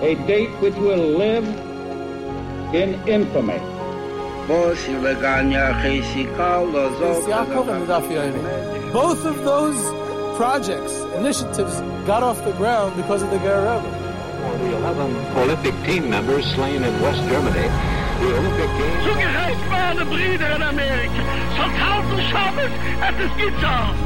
A 0.00 0.14
date 0.26 0.50
which 0.60 0.74
will 0.74 1.18
live 1.18 1.44
in 2.72 2.94
infamy. 3.08 3.58
Both 4.46 4.88
of 9.24 9.44
those 9.44 9.76
projects, 10.36 10.92
initiatives, 11.16 11.80
got 12.06 12.22
off 12.22 12.44
the 12.44 12.52
ground 12.52 12.94
because 12.96 13.22
of 13.22 13.30
the 13.30 13.38
Guerrero. 13.38 13.80
The 13.80 14.76
11 14.76 15.16
Olympic 15.36 15.74
team 15.84 16.10
members 16.10 16.44
slain 16.54 16.84
in 16.84 17.00
West 17.00 17.22
Germany. 17.28 17.68
The 18.20 18.36
Olympic 18.38 18.70
Games. 18.78 19.04
Zugerecht 19.04 19.70
waren 19.70 20.08
Brüder 20.08 20.54
in 20.54 20.62
Amerika. 20.62 21.22
Schon 21.56 21.70
tausend 21.76 22.22
Schabbos, 22.30 22.70
er 23.00 23.14
es 23.18 23.24
ist 23.26 23.36
getan. 23.36 24.05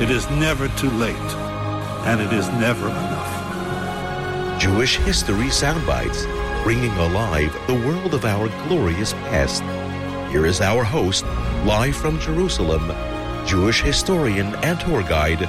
it 0.00 0.10
is 0.10 0.28
never 0.30 0.66
too 0.68 0.90
late, 0.92 1.14
and 2.06 2.22
it 2.22 2.32
is 2.32 2.48
never 2.48 2.88
enough. 2.88 4.58
Jewish 4.58 4.96
History 4.96 5.46
Soundbites, 5.48 6.24
bringing 6.62 6.92
alive 6.92 7.52
the 7.66 7.74
world 7.74 8.14
of 8.14 8.24
our 8.24 8.48
glorious 8.66 9.12
past. 9.12 9.62
Here 10.32 10.46
is 10.46 10.62
our 10.62 10.84
host, 10.84 11.24
live 11.66 11.94
from 11.94 12.18
Jerusalem, 12.18 12.92
Jewish 13.46 13.82
historian 13.82 14.54
and 14.56 14.80
tour 14.80 15.02
guide, 15.02 15.40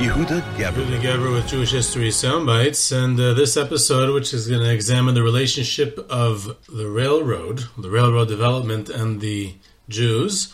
Yehuda 0.00 0.40
Geberer. 0.56 0.84
Yehuda 0.84 1.00
Geberer 1.00 1.32
with 1.34 1.46
Jewish 1.46 1.70
History 1.70 2.08
Soundbites, 2.08 2.90
and 2.90 3.20
uh, 3.20 3.34
this 3.34 3.56
episode, 3.56 4.12
which 4.12 4.34
is 4.34 4.48
going 4.48 4.62
to 4.62 4.72
examine 4.72 5.14
the 5.14 5.22
relationship 5.22 6.04
of 6.10 6.56
the 6.68 6.88
railroad, 6.88 7.66
the 7.78 7.90
railroad 7.90 8.26
development, 8.26 8.88
and 8.88 9.20
the 9.20 9.54
Jews, 9.88 10.52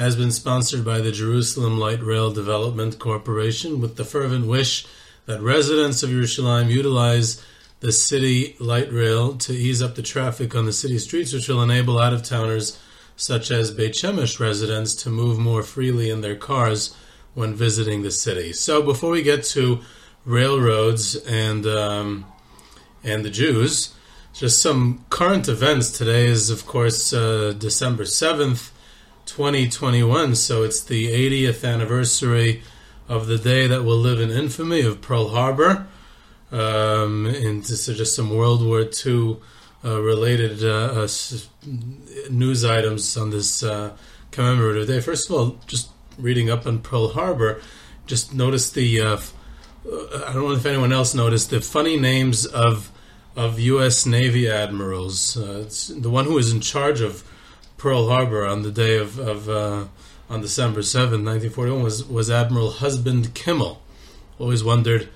has 0.00 0.16
been 0.16 0.30
sponsored 0.30 0.82
by 0.82 0.98
the 0.98 1.12
Jerusalem 1.12 1.78
Light 1.78 2.02
Rail 2.02 2.32
Development 2.32 2.98
Corporation 2.98 3.82
with 3.82 3.96
the 3.96 4.04
fervent 4.04 4.46
wish 4.46 4.86
that 5.26 5.42
residents 5.42 6.02
of 6.02 6.08
Yerushalayim 6.08 6.70
utilize 6.70 7.44
the 7.80 7.92
city 7.92 8.56
light 8.58 8.90
rail 8.90 9.36
to 9.36 9.52
ease 9.52 9.82
up 9.82 9.96
the 9.96 10.02
traffic 10.02 10.54
on 10.54 10.64
the 10.64 10.72
city 10.72 10.98
streets, 10.98 11.34
which 11.34 11.48
will 11.48 11.62
enable 11.62 11.98
out 11.98 12.14
of 12.14 12.22
towners 12.22 12.78
such 13.14 13.50
as 13.50 13.72
Beit 13.72 13.92
Shemesh 13.92 14.40
residents 14.40 14.94
to 15.02 15.10
move 15.10 15.38
more 15.38 15.62
freely 15.62 16.08
in 16.08 16.22
their 16.22 16.34
cars 16.34 16.96
when 17.34 17.54
visiting 17.54 18.00
the 18.00 18.10
city. 18.10 18.54
So 18.54 18.80
before 18.80 19.10
we 19.10 19.22
get 19.22 19.44
to 19.56 19.80
railroads 20.24 21.14
and 21.14 21.66
um, 21.66 22.24
and 23.04 23.22
the 23.22 23.30
Jews, 23.30 23.94
just 24.32 24.62
some 24.62 25.04
current 25.10 25.46
events. 25.46 25.90
Today 25.90 26.24
is, 26.26 26.48
of 26.48 26.64
course, 26.64 27.12
uh, 27.12 27.52
December 27.58 28.06
seventh, 28.06 28.72
twenty 29.26 29.68
twenty 29.68 30.02
one. 30.02 30.34
So 30.34 30.62
it's 30.62 30.82
the 30.82 31.08
80th 31.08 31.64
anniversary 31.68 32.62
of 33.08 33.26
the 33.26 33.38
day 33.38 33.66
that 33.66 33.82
will 33.82 33.96
live 33.96 34.20
in 34.20 34.30
infamy 34.30 34.82
of 34.82 35.00
Pearl 35.00 35.30
Harbor. 35.30 35.86
Um, 36.52 37.26
and 37.26 37.62
this 37.62 37.88
is 37.88 37.96
just 37.96 38.14
some 38.14 38.30
World 38.30 38.64
War 38.64 38.84
II 39.06 39.38
uh, 39.84 40.00
related 40.00 40.62
uh, 40.62 41.04
uh 41.04 41.08
news 42.30 42.64
items 42.64 43.16
on 43.16 43.30
this 43.30 43.62
uh, 43.62 43.96
commemorative 44.30 44.88
day. 44.88 45.00
First 45.00 45.30
of 45.30 45.36
all, 45.36 45.58
just 45.66 45.90
reading 46.18 46.50
up 46.50 46.66
on 46.66 46.80
Pearl 46.80 47.10
Harbor, 47.10 47.60
just 48.06 48.34
noticed 48.34 48.74
the. 48.74 49.00
Uh, 49.00 49.18
I 49.86 50.32
don't 50.32 50.42
know 50.42 50.52
if 50.52 50.66
anyone 50.66 50.92
else 50.92 51.14
noticed 51.14 51.50
the 51.50 51.60
funny 51.60 51.98
names 51.98 52.44
of 52.46 52.90
of 53.36 53.58
U.S. 53.58 54.06
Navy 54.06 54.48
admirals. 54.48 55.36
Uh, 55.36 55.68
the 55.96 56.10
one 56.10 56.26
who 56.26 56.34
was 56.34 56.52
in 56.52 56.60
charge 56.60 57.00
of 57.00 57.24
Pearl 57.80 58.10
Harbor 58.10 58.46
on 58.46 58.62
the 58.62 58.70
day 58.70 58.98
of, 58.98 59.18
of 59.18 59.48
uh, 59.48 59.86
on 60.28 60.42
December 60.42 60.82
seventh, 60.82 61.24
nineteen 61.24 61.48
forty 61.48 61.72
one, 61.72 61.82
was 61.82 62.04
was 62.04 62.30
Admiral 62.30 62.72
Husband 62.72 63.32
Kimmel. 63.32 63.80
Always 64.38 64.62
wondered, 64.62 65.08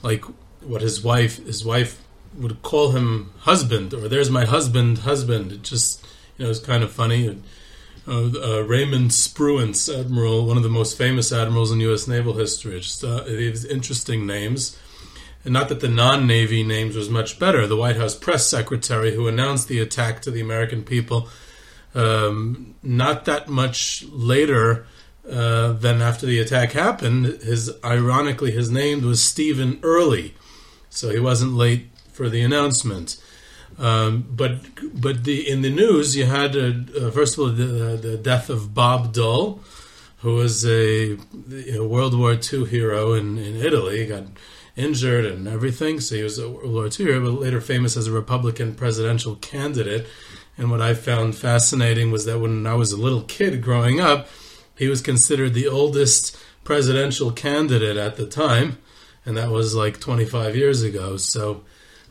like, 0.00 0.24
what 0.60 0.80
his 0.80 1.02
wife 1.02 1.44
his 1.44 1.64
wife 1.64 2.00
would 2.38 2.62
call 2.62 2.90
him 2.90 3.32
husband 3.40 3.92
or 3.92 4.08
there's 4.08 4.30
my 4.30 4.44
husband 4.44 4.98
husband. 4.98 5.50
It 5.50 5.62
just 5.62 6.06
you 6.38 6.44
know 6.44 6.50
it's 6.52 6.60
kind 6.60 6.84
of 6.84 6.92
funny 6.92 7.36
uh, 8.06 8.12
uh, 8.12 8.60
Raymond 8.60 9.10
Spruance, 9.10 9.92
admiral, 9.92 10.46
one 10.46 10.56
of 10.56 10.62
the 10.62 10.68
most 10.68 10.96
famous 10.96 11.32
admirals 11.32 11.72
in 11.72 11.80
U.S. 11.80 12.06
naval 12.06 12.34
history. 12.34 12.78
Just 12.78 13.02
uh, 13.02 13.24
interesting 13.26 14.26
names. 14.26 14.78
And 15.44 15.52
not 15.52 15.68
that 15.68 15.80
the 15.80 15.88
non-Navy 15.88 16.62
names 16.62 16.96
was 16.96 17.10
much 17.10 17.38
better. 17.38 17.66
The 17.66 17.76
White 17.76 17.96
House 17.96 18.14
press 18.14 18.46
secretary 18.46 19.14
who 19.14 19.26
announced 19.26 19.68
the 19.68 19.80
attack 19.80 20.22
to 20.22 20.30
the 20.30 20.40
American 20.40 20.84
people, 20.84 21.28
um, 21.94 22.74
not 22.82 23.24
that 23.24 23.48
much 23.48 24.04
later 24.10 24.86
uh, 25.30 25.72
than 25.72 26.02
after 26.02 26.26
the 26.26 26.38
attack 26.38 26.72
happened, 26.72 27.26
his 27.26 27.72
ironically 27.84 28.50
his 28.50 28.70
name 28.70 29.02
was 29.02 29.22
Stephen 29.22 29.78
Early, 29.82 30.34
so 30.90 31.10
he 31.10 31.18
wasn't 31.18 31.54
late 31.54 31.88
for 32.12 32.28
the 32.28 32.42
announcement. 32.42 33.16
Um, 33.78 34.26
but 34.30 34.60
but 34.94 35.24
the 35.24 35.48
in 35.48 35.62
the 35.62 35.70
news 35.70 36.16
you 36.16 36.26
had 36.26 36.56
uh, 36.56 36.72
uh, 37.00 37.10
first 37.10 37.34
of 37.34 37.40
all 37.40 37.48
the, 37.48 37.98
the, 38.00 38.16
death 38.16 38.48
of 38.48 38.72
Bob 38.72 39.12
Dole, 39.12 39.60
who 40.18 40.34
was 40.36 40.64
a, 40.64 41.16
World 41.78 42.16
War 42.16 42.34
II 42.34 42.66
hero 42.66 43.14
in, 43.14 43.36
in 43.36 43.56
Italy. 43.56 44.00
He 44.00 44.06
got 44.06 44.24
injured 44.76 45.24
and 45.24 45.48
everything, 45.48 46.00
so 46.00 46.14
he 46.14 46.22
was 46.22 46.38
a 46.38 46.48
World 46.48 46.72
War 46.72 46.86
II 46.86 47.06
hero, 47.06 47.20
but 47.20 47.40
later 47.40 47.60
famous 47.60 47.96
as 47.96 48.06
a 48.06 48.12
Republican 48.12 48.74
presidential 48.74 49.36
candidate. 49.36 50.06
And 50.56 50.70
what 50.70 50.80
I 50.80 50.94
found 50.94 51.34
fascinating 51.34 52.10
was 52.10 52.24
that 52.26 52.38
when 52.38 52.66
I 52.66 52.74
was 52.74 52.92
a 52.92 53.00
little 53.00 53.22
kid 53.22 53.62
growing 53.62 54.00
up, 54.00 54.28
he 54.76 54.88
was 54.88 55.00
considered 55.00 55.54
the 55.54 55.68
oldest 55.68 56.36
presidential 56.62 57.30
candidate 57.30 57.96
at 57.96 58.16
the 58.16 58.26
time, 58.26 58.78
and 59.26 59.36
that 59.36 59.50
was 59.50 59.74
like 59.74 60.00
25 60.00 60.56
years 60.56 60.82
ago. 60.82 61.16
So 61.16 61.62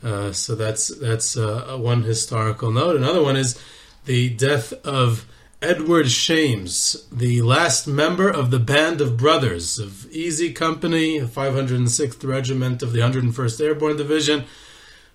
uh, 0.04 0.34
so 0.34 0.54
that's 0.54 0.90
that's 0.98 1.38
uh, 1.38 1.78
one 1.80 2.04
historical 2.04 2.72
note. 2.72 2.96
Another 2.96 3.24
one 3.24 3.38
is 3.38 3.58
the 4.06 4.30
death 4.32 4.74
of 4.86 5.26
Edward 5.62 6.12
Shames, 6.12 7.08
the 7.10 7.42
last 7.42 7.88
member 7.88 8.30
of 8.30 8.52
the 8.52 8.60
band 8.60 9.00
of 9.00 9.16
brothers 9.16 9.80
of 9.80 10.12
Easy 10.12 10.52
Company, 10.52 11.22
506th 11.22 12.28
Regiment 12.28 12.84
of 12.84 12.92
the 12.92 13.00
101st 13.00 13.64
Airborne 13.64 13.96
Division, 13.96 14.44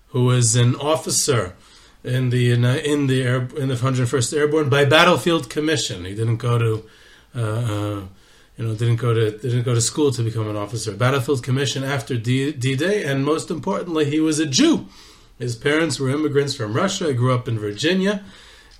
who 0.07 0.25
was 0.25 0.55
an 0.55 0.75
officer 0.75 1.55
in 2.03 2.29
the 2.29 2.51
in, 2.51 2.63
in 2.63 3.07
the 3.07 3.23
air, 3.23 3.47
in 3.57 3.67
the 3.67 3.75
101st 3.75 4.37
Airborne 4.37 4.69
by 4.69 4.85
battlefield 4.85 5.49
commission. 5.49 6.05
He 6.05 6.15
didn't 6.15 6.37
go 6.37 6.57
to 6.57 6.89
uh, 7.35 7.41
uh 7.41 8.01
you 8.59 8.65
know, 8.65 8.75
didn't 8.75 8.97
go 8.97 9.13
to 9.13 9.31
didn't 9.37 9.63
go 9.63 9.73
to 9.73 9.79
school 9.79 10.11
to 10.11 10.21
become 10.21 10.49
an 10.49 10.57
officer. 10.57 10.93
Battlefield 10.93 11.41
commission 11.41 11.81
after 11.81 12.17
D 12.17 12.51
Day, 12.51 13.05
and 13.05 13.23
most 13.23 13.49
importantly, 13.49 14.03
he 14.03 14.19
was 14.19 14.37
a 14.37 14.45
Jew. 14.45 14.87
His 15.37 15.55
parents 15.55 15.97
were 15.97 16.09
immigrants 16.09 16.55
from 16.55 16.73
Russia. 16.73 17.07
He 17.07 17.13
grew 17.13 17.33
up 17.33 17.47
in 17.47 17.57
Virginia, 17.57 18.21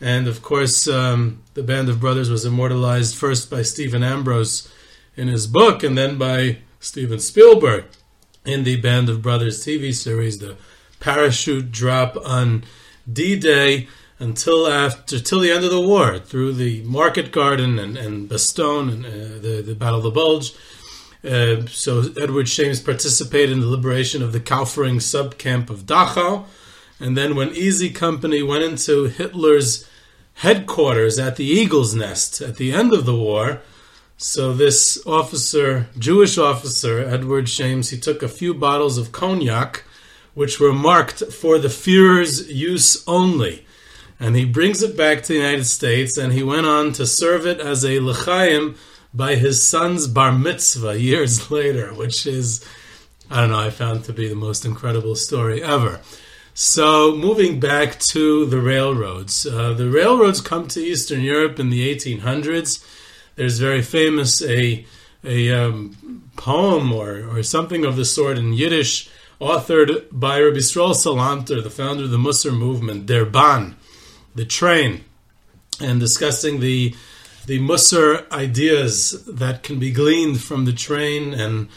and 0.02 0.28
of 0.28 0.41
course, 0.41 0.85
um, 0.90 1.44
the 1.53 1.63
Band 1.63 1.88
of 1.88 2.02
Brothers 2.02 2.29
was 2.29 2.44
immortalized 2.44 3.16
first 3.16 3.50
by 3.50 3.62
Stephen 3.62 4.03
Ambrose 4.03 4.69
in 5.16 5.29
his 5.29 5.47
book, 5.47 5.81
and 5.81 5.97
then 5.97 6.18
by 6.18 6.58
Steven 6.82 7.20
Spielberg 7.20 7.85
in 8.43 8.66
the 8.66 8.76
Band 8.82 9.08
of 9.08 9.22
Brothers 9.22 9.66
TV 9.66 9.93
series, 9.93 10.40
the 10.40 10.58
parachute 10.99 11.72
drop 11.72 12.17
on 12.26 12.64
D 13.11 13.38
Day 13.38 13.88
until 14.20 14.67
after 14.67 15.20
till 15.20 15.40
the 15.40 15.52
end 15.52 15.64
of 15.64 15.72
the 15.72 15.79
war 15.82 16.20
through 16.20 16.53
the 16.53 16.84
Market 16.84 17.32
Garden 17.32 17.79
and, 17.79 17.97
and 17.97 18.29
Bastogne 18.29 18.91
and 18.91 19.06
uh, 19.06 19.09
the, 19.41 19.64
the 19.66 19.76
Battle 19.76 20.00
of 20.00 20.03
the 20.03 20.11
Bulge. 20.11 20.53
Uh, 21.23 21.66
so 21.67 22.03
Edward 22.22 22.47
Shames 22.47 22.79
participated 22.79 23.52
in 23.52 23.59
the 23.61 23.67
liberation 23.67 24.22
of 24.22 24.32
the 24.32 24.40
Kaufering 24.40 24.97
subcamp 24.97 25.70
of 25.70 25.85
Dachau. 25.85 26.46
And 27.00 27.17
then 27.17 27.35
when 27.35 27.56
Easy 27.56 27.90
Company 27.90 28.41
went 28.41 28.64
into 28.64 29.06
Hitler's 29.06 29.88
headquarters 30.35 31.17
at 31.20 31.35
the 31.35 31.46
Eagle's 31.46 31.94
Nest 31.96 32.41
at 32.41 32.58
the 32.58 32.73
end 32.73 32.94
of 32.94 33.05
the 33.05 33.16
war, 33.16 33.62
so 34.17 34.53
this 34.53 35.02
officer, 35.05 35.88
Jewish 35.97 36.38
officer, 36.38 37.00
Edward 37.00 37.47
Shames, 37.47 37.90
he 37.90 37.97
took 37.97 38.22
a 38.22 38.28
few 38.28 38.53
bottles 38.53 38.97
of 38.97 39.14
cognac, 39.14 39.84
which 40.40 40.59
were 40.59 40.74
marked 40.74 41.22
for 41.32 41.59
the 41.59 41.68
Führer's 41.68 42.50
use 42.50 43.03
only 43.08 43.66
and 44.20 44.36
he 44.36 44.46
brings 44.46 44.84
it 44.84 44.97
back 44.97 45.24
to 45.24 45.30
the 45.30 45.40
United 45.40 45.66
States, 45.66 46.18
and 46.18 46.34
he 46.34 46.44
went 46.44 46.66
on 46.66 46.91
to 46.94 47.08
serve 47.08 47.47
it 47.47 47.59
as 47.62 47.86
a 47.86 48.00
l'chaim 48.00 48.76
by 49.14 49.36
his 49.36 49.66
son's 49.66 50.08
bar 50.08 50.32
mitzvah 50.32 51.00
years 51.00 51.50
later, 51.59 51.94
which 51.94 52.28
is, 52.28 52.64
I 53.32 53.41
don't 53.41 53.52
know, 53.52 53.59
I 53.59 53.70
found 53.70 54.03
to 54.06 54.14
be 54.14 54.28
the 54.28 54.36
most 54.36 54.66
incredible 54.66 55.16
story 55.16 55.64
ever. 55.64 56.02
So, 56.53 57.16
moving 57.16 57.62
back 57.62 58.00
to 58.12 58.46
the 58.46 58.59
railroads, 58.59 59.46
uh, 59.46 59.74
the 59.74 59.90
railroads 59.90 60.41
come 60.41 60.68
to 60.70 60.82
Eastern 60.82 61.22
Europe 61.22 61.58
in 61.58 61.70
the 61.70 61.96
1800s. 61.96 62.86
There's 63.36 63.59
very 63.59 63.82
famous 63.82 64.41
a 64.44 64.86
a 65.24 65.52
um, 65.52 66.32
poem 66.38 66.94
or, 66.94 67.28
or 67.30 67.44
something 67.44 67.84
of 67.84 67.97
the 67.97 68.06
sort 68.06 68.38
in 68.38 68.53
Yiddish, 68.53 69.09
authored 69.40 70.08
by 70.12 70.41
Rabbi 70.41 70.58
Yisroel 70.58 70.94
Salanter, 70.94 71.64
the 71.64 71.70
founder 71.70 72.03
of 72.03 72.12
the 72.12 72.18
Musar 72.18 72.56
movement, 72.56 73.06
Der 73.06 73.26
Bahn, 73.26 73.76
the 74.36 74.46
train, 74.46 75.03
and 75.82 76.00
discussing 76.00 76.59
the 76.59 76.96
the 77.46 77.59
Musar 77.59 78.30
ideas 78.32 79.24
that 79.26 79.64
can 79.64 79.80
be 79.80 79.91
gleaned 79.91 80.40
from 80.40 80.66
the 80.66 80.74
train 80.74 81.34
and 81.34 81.68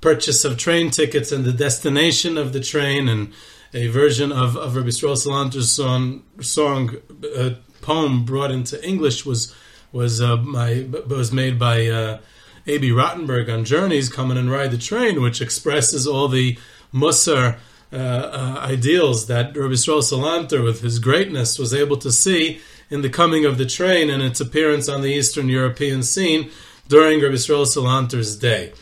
purchase 0.00 0.44
of 0.44 0.56
train 0.56 0.90
tickets 0.90 1.30
and 1.30 1.44
the 1.44 1.52
destination 1.52 2.36
of 2.36 2.52
the 2.52 2.58
train 2.58 3.06
and 3.08 3.32
a 3.72 3.86
version 3.86 4.32
of, 4.32 4.56
of 4.56 4.74
Rabbi 4.74 4.88
Yisroel 4.88 5.16
Salanter's 5.16 5.70
song, 5.70 6.24
song 6.40 6.96
uh, 7.36 7.50
poem 7.80 8.24
brought 8.24 8.50
into 8.50 8.82
English 8.84 9.24
was 9.24 9.54
was 9.92 10.20
uh, 10.20 10.36
my 10.36 10.86
was 11.06 11.32
made 11.32 11.58
by 11.58 11.86
uh, 11.86 12.18
Abie 12.66 12.90
Rotenberg 12.90 13.52
on 13.52 13.64
Journeys, 13.64 14.08
Come 14.08 14.30
and 14.30 14.50
Ride 14.50 14.70
the 14.70 14.78
Train, 14.78 15.22
which 15.22 15.40
expresses 15.40 16.06
all 16.06 16.28
the 16.28 16.58
Musar 16.92 17.58
uh, 17.92 17.96
uh, 17.96 18.60
ideals 18.60 19.26
that 19.26 19.56
Rabbi 19.56 19.74
Yisroel 19.74 20.02
Salanter, 20.02 20.62
with 20.62 20.80
his 20.80 20.98
greatness, 20.98 21.58
was 21.58 21.74
able 21.74 21.96
to 21.98 22.12
see 22.12 22.60
in 22.88 23.02
the 23.02 23.10
coming 23.10 23.44
of 23.44 23.58
the 23.58 23.66
train 23.66 24.10
and 24.10 24.22
its 24.22 24.40
appearance 24.40 24.88
on 24.88 25.02
the 25.02 25.08
Eastern 25.08 25.48
European 25.48 26.02
scene 26.02 26.50
during 26.88 27.20
Rabbi 27.20 27.34
Yisroel 27.34 27.66
Salanter's 27.66 28.36
day. 28.36 28.72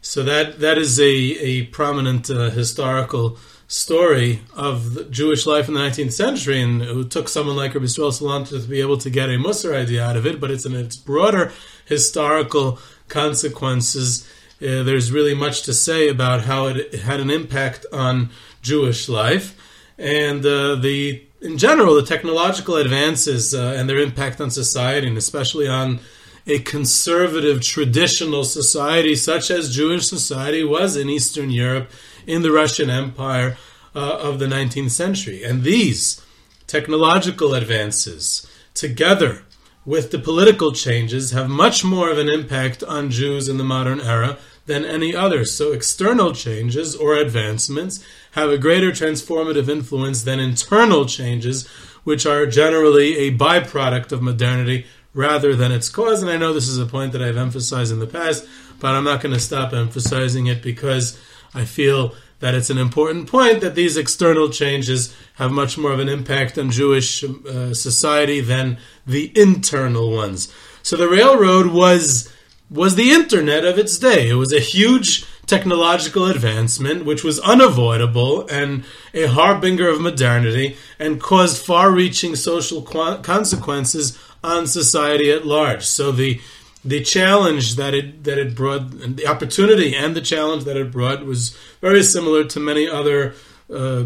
So 0.00 0.22
that 0.22 0.60
that 0.60 0.78
is 0.78 1.00
a, 1.00 1.04
a 1.04 1.66
prominent 1.66 2.30
uh, 2.30 2.50
historical 2.50 3.38
story 3.68 4.40
of 4.54 5.10
Jewish 5.10 5.46
life 5.46 5.66
in 5.68 5.74
the 5.74 5.80
19th 5.80 6.12
century, 6.12 6.62
and 6.62 6.82
it 6.82 7.10
took 7.10 7.28
someone 7.28 7.56
like 7.56 7.74
Rabbi 7.74 7.86
Yisroel 7.86 8.12
Salanter 8.12 8.62
to 8.62 8.68
be 8.68 8.80
able 8.80 8.98
to 8.98 9.10
get 9.10 9.28
a 9.28 9.32
Musar 9.32 9.74
idea 9.74 10.04
out 10.04 10.16
of 10.16 10.26
it, 10.26 10.40
but 10.40 10.50
it's 10.50 10.66
in 10.66 10.74
its 10.74 10.96
broader 10.96 11.52
historical 11.84 12.78
consequences. 13.08 14.28
Uh, 14.60 14.82
there's 14.82 15.12
really 15.12 15.34
much 15.34 15.62
to 15.62 15.74
say 15.74 16.08
about 16.08 16.42
how 16.42 16.66
it, 16.66 16.94
had 16.94 17.20
an 17.20 17.30
impact 17.30 17.84
on 17.92 18.30
Jewish 18.62 19.08
life, 19.08 19.54
and 19.98 20.44
uh, 20.44 20.76
the 20.76 21.22
in 21.42 21.58
general 21.58 21.94
the 21.94 22.02
technological 22.02 22.76
advances 22.76 23.54
uh, 23.54 23.74
and 23.76 23.88
their 23.88 23.98
impact 23.98 24.40
on 24.40 24.50
society, 24.50 25.06
and 25.06 25.18
especially 25.18 25.68
on 25.68 26.00
a 26.46 26.58
conservative 26.60 27.60
traditional 27.60 28.44
society 28.44 29.16
such 29.16 29.50
as 29.50 29.74
Jewish 29.74 30.06
society 30.06 30.62
was 30.62 30.96
in 30.96 31.10
Eastern 31.10 31.50
Europe 31.50 31.90
in 32.26 32.42
the 32.42 32.52
Russian 32.52 32.88
Empire 32.88 33.56
uh, 33.94 34.18
of 34.18 34.38
the 34.38 34.46
19th 34.46 34.90
century. 34.90 35.42
And 35.42 35.62
these 35.62 36.22
technological 36.66 37.54
advances, 37.54 38.46
together 38.74 39.42
with 39.86 40.10
the 40.10 40.18
political 40.18 40.72
changes, 40.72 41.30
have 41.30 41.48
much 41.48 41.84
more 41.84 42.10
of 42.10 42.18
an 42.18 42.28
impact 42.28 42.82
on 42.82 43.08
Jews 43.08 43.48
in 43.48 43.56
the 43.56 43.64
modern 43.64 44.00
era 44.00 44.36
than 44.66 44.84
any 44.84 45.14
others. 45.14 45.54
So 45.54 45.72
external 45.72 46.34
changes 46.34 46.96
or 46.96 47.14
advancements 47.14 48.04
have 48.32 48.50
a 48.50 48.58
greater 48.58 48.90
transformative 48.90 49.68
influence 49.68 50.24
than 50.24 50.40
internal 50.40 51.06
changes, 51.06 51.68
which 52.02 52.26
are 52.26 52.46
generally 52.46 53.16
a 53.16 53.36
byproduct 53.36 54.10
of 54.10 54.22
modernity 54.22 54.86
rather 55.14 55.54
than 55.54 55.70
its 55.70 55.88
cause. 55.88 56.20
And 56.20 56.30
I 56.30 56.36
know 56.36 56.52
this 56.52 56.68
is 56.68 56.78
a 56.78 56.86
point 56.86 57.12
that 57.12 57.22
I've 57.22 57.36
emphasized 57.36 57.92
in 57.92 58.00
the 58.00 58.06
past, 58.08 58.46
but 58.80 58.94
I'm 58.94 59.04
not 59.04 59.22
going 59.22 59.34
to 59.34 59.40
stop 59.40 59.72
emphasizing 59.72 60.48
it 60.48 60.62
because 60.62 61.18
I 61.54 61.64
feel 61.64 62.14
that 62.40 62.54
it's 62.54 62.70
an 62.70 62.78
important 62.78 63.28
point 63.28 63.60
that 63.60 63.74
these 63.74 63.96
external 63.96 64.50
changes 64.50 65.14
have 65.34 65.50
much 65.50 65.78
more 65.78 65.92
of 65.92 66.00
an 66.00 66.08
impact 66.08 66.58
on 66.58 66.70
Jewish 66.70 67.24
uh, 67.24 67.72
society 67.72 68.40
than 68.40 68.78
the 69.06 69.32
internal 69.34 70.10
ones. 70.10 70.52
So 70.82 70.96
the 70.96 71.08
railroad 71.08 71.66
was 71.68 72.32
was 72.68 72.96
the 72.96 73.12
internet 73.12 73.64
of 73.64 73.78
its 73.78 73.96
day. 73.98 74.28
It 74.28 74.34
was 74.34 74.52
a 74.52 74.58
huge 74.58 75.24
technological 75.46 76.26
advancement 76.26 77.04
which 77.04 77.22
was 77.22 77.38
unavoidable 77.40 78.46
and 78.48 78.84
a 79.14 79.26
harbinger 79.26 79.88
of 79.88 80.00
modernity 80.00 80.76
and 80.98 81.20
caused 81.20 81.64
far-reaching 81.64 82.34
social 82.34 82.82
consequences 82.82 84.18
on 84.42 84.66
society 84.66 85.30
at 85.30 85.46
large. 85.46 85.84
So 85.84 86.10
the 86.10 86.40
the 86.86 87.02
challenge 87.02 87.76
that 87.76 87.94
it 87.94 88.24
that 88.24 88.38
it 88.38 88.54
brought, 88.54 88.92
and 89.02 89.16
the 89.16 89.26
opportunity 89.26 89.94
and 89.94 90.14
the 90.14 90.20
challenge 90.20 90.64
that 90.64 90.76
it 90.76 90.92
brought 90.92 91.26
was 91.26 91.56
very 91.80 92.02
similar 92.02 92.44
to 92.44 92.60
many 92.60 92.88
other 92.88 93.34
uh, 93.72 94.04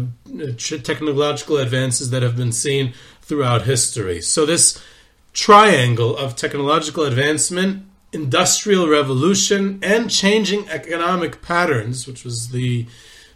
technological 0.57 1.57
advances 1.57 2.09
that 2.09 2.23
have 2.23 2.35
been 2.35 2.51
seen 2.51 2.93
throughout 3.21 3.63
history. 3.63 4.21
So 4.21 4.45
this 4.45 4.81
triangle 5.33 6.17
of 6.17 6.35
technological 6.35 7.03
advancement, 7.03 7.85
industrial 8.11 8.87
revolution, 8.87 9.79
and 9.83 10.09
changing 10.09 10.67
economic 10.69 11.41
patterns, 11.41 12.07
which 12.07 12.23
was 12.23 12.49
the 12.49 12.87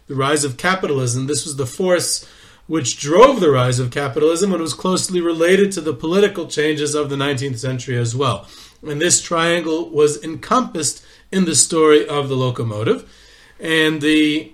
the 0.08 0.14
rise 0.14 0.44
of 0.44 0.56
capitalism. 0.56 1.26
This 1.26 1.44
was 1.44 1.56
the 1.56 1.66
force 1.66 2.28
which 2.66 2.98
drove 2.98 3.40
the 3.40 3.50
rise 3.50 3.78
of 3.78 3.92
capitalism 3.92 4.52
and 4.52 4.60
was 4.60 4.74
closely 4.74 5.20
related 5.20 5.70
to 5.72 5.80
the 5.80 5.94
political 5.94 6.46
changes 6.46 6.94
of 6.94 7.10
the 7.10 7.16
19th 7.16 7.58
century 7.58 7.96
as 7.96 8.14
well. 8.14 8.48
And 8.82 9.00
this 9.00 9.20
triangle 9.20 9.90
was 9.90 10.22
encompassed 10.22 11.04
in 11.32 11.44
the 11.44 11.54
story 11.54 12.06
of 12.06 12.28
the 12.28 12.36
locomotive. 12.36 13.10
And 13.58 14.00
the 14.00 14.52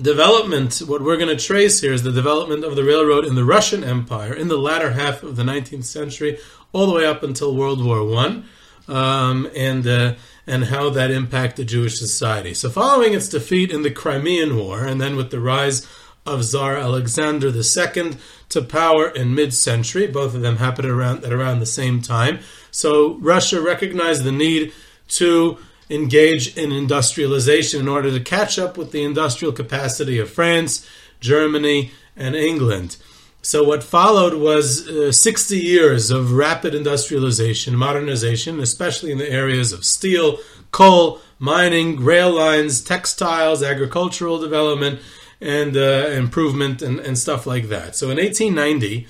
development, 0.00 0.78
what 0.78 1.02
we're 1.02 1.16
going 1.16 1.36
to 1.36 1.42
trace 1.42 1.80
here 1.80 1.92
is 1.92 2.02
the 2.02 2.12
development 2.12 2.64
of 2.64 2.76
the 2.76 2.84
railroad 2.84 3.24
in 3.24 3.34
the 3.34 3.44
Russian 3.44 3.82
Empire 3.82 4.32
in 4.32 4.48
the 4.48 4.58
latter 4.58 4.92
half 4.92 5.22
of 5.22 5.36
the 5.36 5.42
19th 5.42 5.84
century, 5.84 6.38
all 6.72 6.86
the 6.86 6.94
way 6.94 7.06
up 7.06 7.22
until 7.22 7.54
World 7.54 7.84
War 7.84 8.04
One, 8.04 8.44
um, 8.86 9.50
and 9.56 9.86
uh, 9.86 10.14
and 10.46 10.64
how 10.64 10.90
that 10.90 11.10
impacted 11.10 11.68
Jewish 11.68 11.98
society. 11.98 12.54
So, 12.54 12.70
following 12.70 13.14
its 13.14 13.28
defeat 13.28 13.70
in 13.70 13.82
the 13.82 13.90
Crimean 13.90 14.56
War, 14.56 14.84
and 14.84 15.00
then 15.00 15.16
with 15.16 15.30
the 15.30 15.40
rise 15.40 15.86
of 16.28 16.44
Tsar 16.44 16.76
Alexander 16.76 17.48
II 17.48 18.16
to 18.48 18.62
power 18.62 19.08
in 19.08 19.34
mid-century, 19.34 20.06
both 20.06 20.34
of 20.34 20.40
them 20.40 20.56
happened 20.56 20.88
around 20.88 21.24
at 21.24 21.32
around 21.32 21.60
the 21.60 21.66
same 21.66 22.00
time. 22.00 22.38
So 22.70 23.14
Russia 23.16 23.60
recognized 23.60 24.24
the 24.24 24.32
need 24.32 24.72
to 25.08 25.58
engage 25.90 26.56
in 26.56 26.72
industrialization 26.72 27.80
in 27.80 27.88
order 27.88 28.10
to 28.10 28.20
catch 28.20 28.58
up 28.58 28.76
with 28.76 28.92
the 28.92 29.04
industrial 29.04 29.52
capacity 29.52 30.18
of 30.18 30.30
France, 30.30 30.86
Germany, 31.20 31.92
and 32.16 32.34
England. 32.34 32.96
So, 33.40 33.62
what 33.62 33.84
followed 33.84 34.34
was 34.34 34.86
uh, 34.88 35.12
60 35.12 35.58
years 35.58 36.10
of 36.10 36.32
rapid 36.32 36.74
industrialization, 36.74 37.76
modernization, 37.76 38.60
especially 38.60 39.12
in 39.12 39.18
the 39.18 39.30
areas 39.30 39.72
of 39.72 39.84
steel, 39.84 40.38
coal, 40.72 41.20
mining, 41.38 42.00
rail 42.04 42.34
lines, 42.34 42.82
textiles, 42.82 43.62
agricultural 43.62 44.40
development, 44.40 45.00
and 45.40 45.76
uh, 45.76 46.08
improvement, 46.12 46.82
and, 46.82 46.98
and 47.00 47.18
stuff 47.18 47.46
like 47.46 47.68
that. 47.68 47.94
So, 47.96 48.10
in 48.10 48.18
1890, 48.18 49.06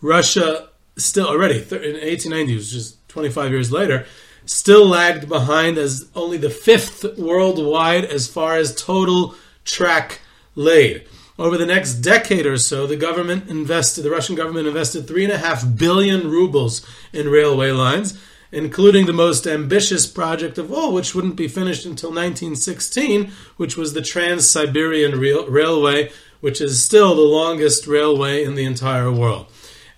Russia 0.00 0.70
still 0.96 1.26
already 1.26 1.56
in 1.56 1.96
1890 1.96 2.56
was 2.56 2.70
just 2.70 3.08
25 3.08 3.50
years 3.50 3.72
later 3.72 4.06
still 4.44 4.86
lagged 4.86 5.28
behind 5.28 5.78
as 5.78 6.08
only 6.14 6.36
the 6.36 6.50
fifth 6.50 7.18
worldwide 7.18 8.04
as 8.04 8.28
far 8.28 8.56
as 8.56 8.74
total 8.74 9.34
track 9.64 10.20
laid 10.54 11.06
over 11.38 11.56
the 11.56 11.66
next 11.66 11.94
decade 11.94 12.46
or 12.46 12.58
so 12.58 12.86
the 12.86 12.96
government 12.96 13.48
invested 13.48 14.02
the 14.02 14.10
russian 14.10 14.34
government 14.34 14.66
invested 14.66 15.06
three 15.06 15.24
and 15.24 15.32
a 15.32 15.38
half 15.38 15.64
billion 15.76 16.30
rubles 16.30 16.86
in 17.12 17.28
railway 17.28 17.70
lines 17.70 18.20
including 18.52 19.06
the 19.06 19.12
most 19.12 19.46
ambitious 19.46 20.06
project 20.06 20.58
of 20.58 20.72
all 20.72 20.92
which 20.92 21.14
wouldn't 21.14 21.36
be 21.36 21.48
finished 21.48 21.86
until 21.86 22.10
1916 22.10 23.30
which 23.56 23.76
was 23.76 23.92
the 23.92 24.02
trans-siberian 24.02 25.18
railway 25.18 26.10
which 26.40 26.60
is 26.60 26.82
still 26.82 27.14
the 27.14 27.20
longest 27.20 27.86
railway 27.86 28.44
in 28.44 28.54
the 28.54 28.64
entire 28.64 29.10
world 29.12 29.46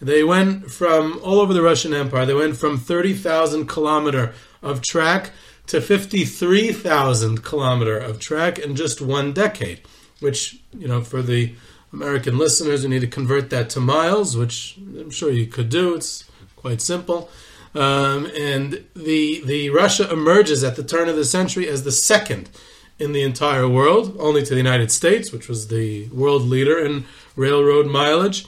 they 0.02 0.25
went 0.25 0.68
from 0.68 1.21
all 1.23 1.38
over 1.38 1.54
the 1.54 1.62
Russian 1.62 1.94
Empire. 1.94 2.26
They 2.26 2.35
went 2.35 2.56
from 2.56 2.76
30,000 2.76 3.68
kilometer 3.68 4.35
of 4.61 4.82
track 4.82 5.30
to 5.68 5.80
53,000 5.80 7.44
kilometer 7.44 7.99
of 7.99 8.18
track 8.18 8.59
in 8.59 8.75
just 8.75 9.00
one 9.00 9.32
decade. 9.32 9.80
Which 10.18 10.61
you 10.76 10.88
know, 10.88 11.02
for 11.02 11.23
the 11.23 11.54
American 11.92 12.37
listeners, 12.37 12.82
you 12.82 12.88
need 12.88 13.02
to 13.02 13.06
convert 13.06 13.50
that 13.50 13.71
to 13.71 13.80
miles, 13.80 14.37
which 14.37 14.76
I'm 14.76 15.11
sure 15.11 15.30
you 15.30 15.47
could 15.47 15.68
do. 15.68 15.94
It's 15.94 16.25
quite 16.56 16.80
simple. 16.80 17.30
Um, 17.75 18.26
and 18.37 18.85
the 18.95 19.43
the 19.45 19.71
Russia 19.71 20.11
emerges 20.12 20.62
at 20.62 20.76
the 20.76 20.85
turn 20.85 21.09
of 21.09 21.17
the 21.17 21.25
century 21.25 21.69
as 21.69 21.85
the 21.85 21.93
second 21.93 22.50
in 22.99 23.12
the 23.12 23.23
entire 23.23 23.69
world, 23.69 24.14
only 24.19 24.43
to 24.43 24.50
the 24.50 24.57
United 24.61 24.93
States, 24.93 25.33
which 25.33 25.49
was 25.49 25.69
the 25.69 26.09
world 26.09 26.43
leader 26.43 26.79
in 26.79 27.05
railroad 27.35 27.87
mileage. 27.87 28.47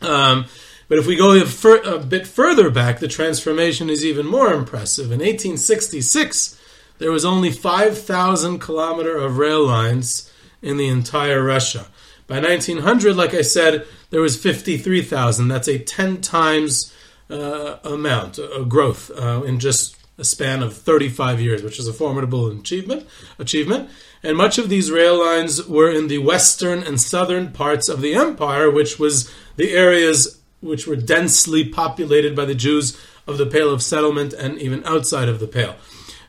Um, 0.00 0.46
But 0.88 0.98
if 0.98 1.06
we 1.06 1.16
go 1.16 1.32
a, 1.32 1.96
a 1.96 1.98
bit 1.98 2.26
further 2.26 2.70
back, 2.70 2.98
the 2.98 3.08
transformation 3.08 3.88
is 3.88 4.04
even 4.04 4.26
more 4.26 4.52
impressive. 4.52 5.06
In 5.06 5.20
1866, 5.20 6.60
there 6.98 7.10
was 7.10 7.24
only 7.24 7.50
5,000 7.50 8.58
kilometer 8.60 9.16
of 9.16 9.38
rail 9.38 9.66
lines 9.66 10.30
in 10.62 10.76
the 10.76 10.88
entire 10.88 11.42
Russia. 11.42 11.86
By 12.26 12.40
1900, 12.40 13.16
like 13.16 13.34
I 13.34 13.42
said, 13.42 13.86
there 14.10 14.20
was 14.20 14.40
53,000. 14.40 15.48
That's 15.48 15.68
a 15.68 15.78
10 15.78 16.20
times 16.20 16.93
uh, 17.34 17.78
amount, 17.84 18.38
a 18.38 18.64
growth 18.66 19.10
uh, 19.10 19.42
in 19.42 19.58
just 19.58 19.96
a 20.16 20.24
span 20.24 20.62
of 20.62 20.76
35 20.76 21.40
years, 21.40 21.62
which 21.62 21.78
is 21.78 21.88
a 21.88 21.92
formidable 21.92 22.48
achievement. 22.50 23.06
Achievement. 23.38 23.90
And 24.22 24.36
much 24.36 24.58
of 24.58 24.68
these 24.68 24.90
rail 24.90 25.18
lines 25.18 25.66
were 25.66 25.90
in 25.90 26.08
the 26.08 26.18
western 26.18 26.82
and 26.82 27.00
southern 27.00 27.52
parts 27.52 27.88
of 27.88 28.00
the 28.00 28.14
empire, 28.14 28.70
which 28.70 28.98
was 28.98 29.30
the 29.56 29.72
areas 29.72 30.40
which 30.60 30.86
were 30.86 30.96
densely 30.96 31.68
populated 31.68 32.34
by 32.34 32.44
the 32.44 32.54
Jews 32.54 32.98
of 33.26 33.38
the 33.38 33.46
Pale 33.46 33.70
of 33.70 33.82
Settlement 33.82 34.32
and 34.32 34.58
even 34.58 34.84
outside 34.84 35.28
of 35.28 35.40
the 35.40 35.46
Pale. 35.46 35.74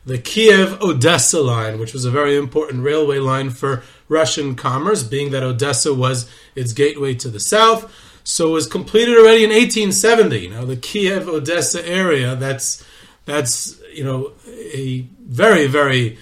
The 0.06 0.18
Kiev 0.18 0.82
Odessa 0.82 1.42
line, 1.42 1.80
which 1.80 1.94
was 1.94 2.06
a 2.06 2.12
very 2.12 2.36
important 2.36 2.84
railway 2.84 3.20
line 3.20 3.50
for 3.50 3.82
Russian 4.08 4.56
commerce, 4.56 5.04
being 5.04 5.32
that 5.32 5.42
Odessa 5.42 5.94
was 5.94 6.30
its 6.54 6.74
gateway 6.74 7.16
to 7.16 7.30
the 7.30 7.40
south, 7.40 7.92
so 8.26 8.50
it 8.50 8.54
was 8.54 8.68
completed 8.68 9.18
already 9.18 9.44
in 9.44 9.52
1870. 9.52 10.50
Now, 10.50 10.66
the 10.66 10.76
Kiev 10.76 11.30
Odessa 11.30 11.88
area, 11.88 12.36
that's 12.36 12.84
that's 13.26 13.80
you 13.94 14.04
know 14.04 14.34
a 14.74 15.08
very 15.24 15.68
very 15.68 16.18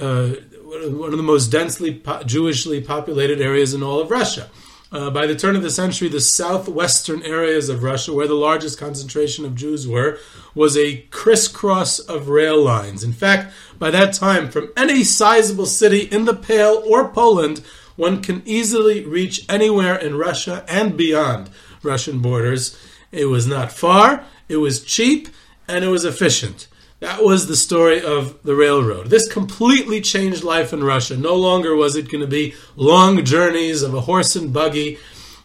uh, 0.00 0.30
one 0.64 1.12
of 1.12 1.18
the 1.18 1.22
most 1.22 1.48
densely 1.48 1.94
po- 1.94 2.24
Jewishly 2.24 2.80
populated 2.80 3.40
areas 3.40 3.74
in 3.74 3.82
all 3.82 4.00
of 4.00 4.10
Russia. 4.10 4.48
Uh, 4.92 5.10
by 5.10 5.26
the 5.26 5.34
turn 5.34 5.56
of 5.56 5.62
the 5.62 5.70
century, 5.70 6.08
the 6.08 6.20
southwestern 6.20 7.22
areas 7.22 7.68
of 7.68 7.82
Russia, 7.82 8.14
where 8.14 8.28
the 8.28 8.34
largest 8.34 8.78
concentration 8.78 9.44
of 9.44 9.54
Jews 9.54 9.86
were, 9.86 10.18
was 10.54 10.76
a 10.76 11.02
crisscross 11.10 11.98
of 11.98 12.28
rail 12.28 12.62
lines. 12.62 13.02
In 13.02 13.12
fact, 13.12 13.52
by 13.78 13.90
that 13.90 14.14
time, 14.14 14.48
from 14.48 14.72
any 14.76 15.02
sizable 15.02 15.66
city 15.66 16.02
in 16.02 16.24
the 16.24 16.34
Pale 16.34 16.84
or 16.86 17.08
Poland, 17.08 17.62
one 17.96 18.22
can 18.22 18.42
easily 18.44 19.04
reach 19.04 19.44
anywhere 19.48 19.96
in 19.96 20.16
Russia 20.16 20.64
and 20.68 20.96
beyond 20.96 21.50
Russian 21.82 22.20
borders. 22.20 22.78
It 23.10 23.26
was 23.26 23.46
not 23.46 23.72
far, 23.72 24.24
it 24.48 24.58
was 24.58 24.84
cheap, 24.84 25.28
and 25.66 25.84
it 25.84 25.88
was 25.88 26.04
efficient. 26.04 26.68
That 27.00 27.22
was 27.22 27.46
the 27.46 27.56
story 27.56 28.00
of 28.00 28.42
the 28.42 28.54
railroad. 28.54 29.08
This 29.08 29.30
completely 29.30 30.00
changed 30.00 30.42
life 30.42 30.72
in 30.72 30.82
Russia. 30.82 31.16
No 31.16 31.34
longer 31.34 31.76
was 31.76 31.94
it 31.94 32.10
going 32.10 32.22
to 32.22 32.26
be 32.26 32.54
long 32.74 33.22
journeys 33.24 33.82
of 33.82 33.92
a 33.92 34.02
horse 34.02 34.34
and 34.34 34.52
buggy 34.52 34.98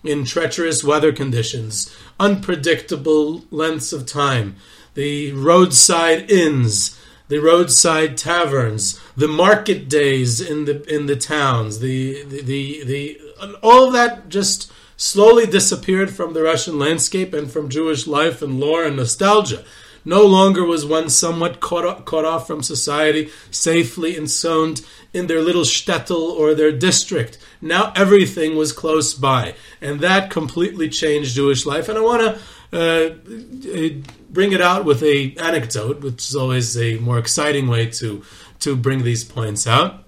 in 0.03 0.25
treacherous 0.25 0.83
weather 0.83 1.11
conditions, 1.11 1.95
unpredictable 2.19 3.43
lengths 3.51 3.93
of 3.93 4.05
time, 4.05 4.55
the 4.93 5.31
roadside 5.33 6.31
inns, 6.31 6.97
the 7.31 7.39
roadside 7.39 8.17
taverns, 8.17 8.99
the 9.15 9.25
market 9.25 9.87
days 9.87 10.41
in 10.41 10.65
the 10.65 10.83
in 10.93 11.05
the 11.05 11.15
towns, 11.15 11.79
the 11.79 12.25
the 12.25 12.41
the, 12.41 12.83
the 12.83 13.57
all 13.63 13.87
of 13.87 13.93
that 13.93 14.27
just 14.27 14.69
slowly 14.97 15.45
disappeared 15.45 16.11
from 16.11 16.33
the 16.33 16.43
Russian 16.43 16.77
landscape 16.77 17.33
and 17.33 17.49
from 17.49 17.69
Jewish 17.69 18.05
life 18.05 18.41
and 18.41 18.59
lore 18.59 18.83
and 18.83 18.97
nostalgia. 18.97 19.63
No 20.03 20.25
longer 20.25 20.65
was 20.65 20.85
one 20.85 21.09
somewhat 21.09 21.61
caught, 21.61 21.85
up, 21.85 22.05
caught 22.05 22.25
off 22.25 22.47
from 22.47 22.63
society, 22.63 23.29
safely 23.49 24.17
ensoned 24.17 24.81
in 25.13 25.27
their 25.27 25.41
little 25.41 25.61
shtetl 25.61 26.31
or 26.31 26.53
their 26.53 26.71
district. 26.71 27.37
Now 27.61 27.93
everything 27.95 28.57
was 28.57 28.73
close 28.73 29.13
by, 29.13 29.55
and 29.79 30.01
that 30.01 30.31
completely 30.31 30.89
changed 30.89 31.35
Jewish 31.35 31.65
life. 31.65 31.87
And 31.87 31.97
I 31.97 32.01
want 32.01 32.23
to 32.23 32.41
uh, 32.73 33.09
bring 34.29 34.51
it 34.53 34.61
out 34.61 34.85
with 34.85 35.03
a 35.03 35.35
anecdote, 35.37 36.01
which 36.01 36.29
is 36.29 36.35
always 36.35 36.77
a 36.77 36.97
more 36.99 37.17
exciting 37.17 37.67
way 37.67 37.87
to 37.87 38.23
to 38.59 38.75
bring 38.75 39.03
these 39.03 39.23
points 39.23 39.65
out 39.65 40.03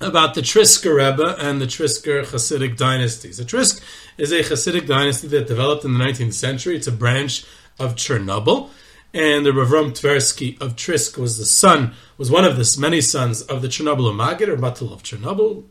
about 0.00 0.34
the 0.34 0.42
Trisker 0.42 0.94
Rebbe 0.94 1.36
and 1.38 1.60
the 1.60 1.66
Trisker 1.66 2.24
Hasidic 2.24 2.76
dynasties. 2.76 3.36
The 3.36 3.44
Trisk 3.44 3.80
is 4.18 4.32
a 4.32 4.42
Hasidic 4.42 4.86
dynasty 4.88 5.28
that 5.28 5.46
developed 5.46 5.84
in 5.84 5.96
the 5.96 6.04
19th 6.04 6.34
century. 6.34 6.76
It's 6.76 6.88
a 6.88 6.92
branch 6.92 7.44
of 7.78 7.94
Chernobyl 7.94 8.70
and 9.14 9.44
the 9.44 9.50
Ravrom 9.50 9.90
Tversky 9.90 10.60
of 10.60 10.76
Trisk 10.76 11.18
was 11.18 11.38
the 11.38 11.44
son, 11.44 11.94
was 12.16 12.30
one 12.30 12.44
of 12.44 12.56
the 12.56 12.76
many 12.80 13.00
sons 13.00 13.42
of 13.42 13.62
the 13.62 13.68
Chernobyl 13.68 14.14
Magid, 14.14 14.48
or 14.48 14.56
Batal 14.56 14.92
of 14.92 15.02
Chernobyl, 15.02 15.64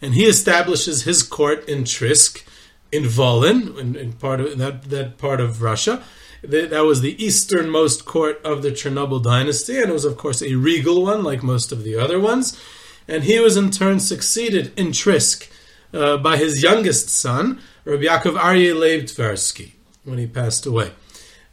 and 0.00 0.14
he 0.14 0.24
establishes 0.24 1.02
his 1.02 1.22
court 1.22 1.68
in 1.68 1.84
Trisk, 1.84 2.45
in 2.92 3.04
Volyn, 3.04 3.78
in, 3.78 3.96
in 3.96 4.12
part 4.12 4.40
of 4.40 4.58
that, 4.58 4.84
that 4.84 5.18
part 5.18 5.40
of 5.40 5.62
Russia. 5.62 6.02
That, 6.42 6.84
was 6.84 7.00
the 7.00 7.22
easternmost 7.22 8.04
court 8.04 8.40
of 8.44 8.62
the 8.62 8.70
Chernobyl 8.70 9.22
dynasty, 9.22 9.80
and 9.80 9.90
it 9.90 9.92
was, 9.92 10.04
of 10.04 10.16
course, 10.16 10.42
a 10.42 10.54
regal 10.54 11.02
one, 11.02 11.24
like 11.24 11.42
most 11.42 11.72
of 11.72 11.82
the 11.82 11.96
other 11.96 12.20
ones. 12.20 12.60
And 13.08 13.24
he 13.24 13.40
was 13.40 13.56
in 13.56 13.70
turn 13.70 13.98
succeeded 13.98 14.72
in 14.78 14.92
Trisk 14.92 15.50
uh, 15.92 16.18
by 16.18 16.36
his 16.36 16.62
youngest 16.62 17.08
son, 17.08 17.60
Rabbi 17.84 18.04
Yaakov 18.04 18.38
Aryeh 18.38 18.78
Leib 18.78 19.04
Tversky, 19.04 19.72
when 20.04 20.18
he 20.18 20.26
passed 20.26 20.66
away. 20.66 20.92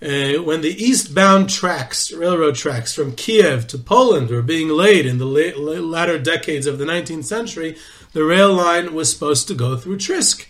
Uh, 0.02 0.44
when 0.44 0.60
the 0.62 0.84
eastbound 0.84 1.50
tracks, 1.50 2.12
railroad 2.12 2.56
tracks 2.56 2.94
from 2.94 3.16
Kiev 3.16 3.68
to 3.68 3.78
Poland 3.78 4.30
were 4.30 4.42
being 4.42 4.68
laid 4.68 5.06
in 5.06 5.18
the 5.18 5.26
la- 5.26 5.58
la- 5.58 5.80
latter 5.80 6.20
decades 6.20 6.68
of 6.68 6.78
the 6.78 6.86
19th 6.86 7.24
century, 7.24 7.78
the 8.12 8.26
rail 8.26 8.54
line 8.54 8.94
was 8.94 9.12
supposed 9.12 9.48
to 9.48 9.56
go 9.56 9.78
through 9.78 9.98
Trisk. 9.98 10.46